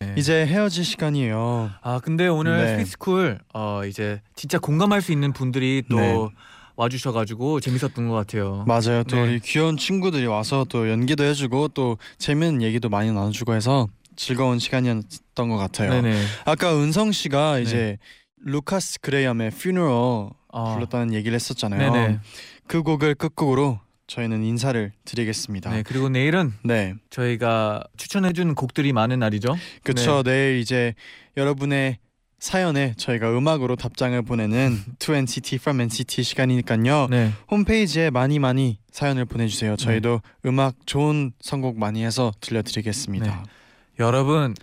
네. 0.00 0.14
이제 0.16 0.46
헤어질 0.46 0.84
시간이에요. 0.84 1.70
아 1.82 2.00
근데 2.00 2.28
오늘 2.28 2.56
네. 2.56 2.72
Sweet 2.76 3.04
School 3.04 3.38
어 3.52 3.82
이제 3.84 4.20
진짜 4.36 4.58
공감할 4.58 5.02
수 5.02 5.10
있는 5.10 5.32
분들이 5.32 5.82
또 5.90 5.96
네. 5.96 6.28
와주셔가지고 6.76 7.58
재밌었던 7.58 8.08
것 8.08 8.14
같아요. 8.14 8.64
맞아요. 8.68 9.02
또 9.04 9.16
네. 9.16 9.22
우리 9.22 9.40
귀여운 9.40 9.76
친구들이 9.76 10.26
와서 10.26 10.64
또 10.68 10.88
연기도 10.88 11.24
해주고 11.24 11.68
또 11.68 11.98
재밌는 12.18 12.62
얘기도 12.62 12.88
많이 12.88 13.10
나눠주고 13.10 13.54
해서 13.54 13.88
즐거운 14.14 14.60
시간이었던 14.60 15.48
것 15.48 15.56
같아요. 15.56 15.90
네네. 15.90 16.22
아까 16.44 16.76
은성 16.76 17.10
씨가 17.10 17.58
이제 17.58 17.98
루카스 18.36 19.00
그레이엄의 19.00 19.48
Funeral 19.48 20.30
아, 20.52 20.74
불렀다는 20.74 21.12
얘기를 21.12 21.34
했었잖아요. 21.34 21.92
네네. 21.92 22.20
그 22.68 22.84
곡을 22.84 23.16
끝곡으로 23.16 23.80
저희는 24.08 24.42
인사를 24.42 24.92
드리겠습니다. 25.04 25.70
네 25.70 25.82
그리고 25.84 26.08
내일은 26.08 26.52
네. 26.64 26.94
저희가 27.10 27.84
추천해 27.96 28.32
준 28.32 28.54
곡들이 28.54 28.92
많은 28.92 29.20
날이죠. 29.20 29.56
그쵸 29.84 30.22
내일 30.24 30.58
이제 30.58 30.94
여러분의 31.36 31.98
사연에 32.40 32.94
저희가 32.96 33.36
음악으로 33.36 33.76
답장을 33.76 34.20
보내는 34.22 34.78
2NCT 34.98 35.56
from 35.56 35.80
NCT 35.80 36.22
시간이니까요 36.22 37.08
네. 37.10 37.32
홈페이지에 37.50 38.10
많이 38.10 38.38
많이 38.38 38.78
사연을 38.92 39.24
보내주세요 39.24 39.74
저희도 39.74 40.22
음악 40.46 40.76
좋은 40.86 41.32
선곡 41.40 41.78
많이 41.78 42.04
해서 42.04 42.32
들려드리겠습니다 42.40 43.26
네. 43.26 43.50
여러분 43.98 44.54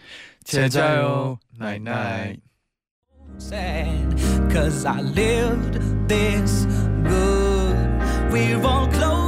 제자요 0.45 1.37
나잇나잇. 1.57 2.39
sad 3.41 4.17
Cause 4.49 4.85
I 4.87 5.01
lived 5.01 6.07
this 6.07 6.65
good 7.03 7.75
We're 8.31 8.63
all 8.63 8.87
close 8.89 9.24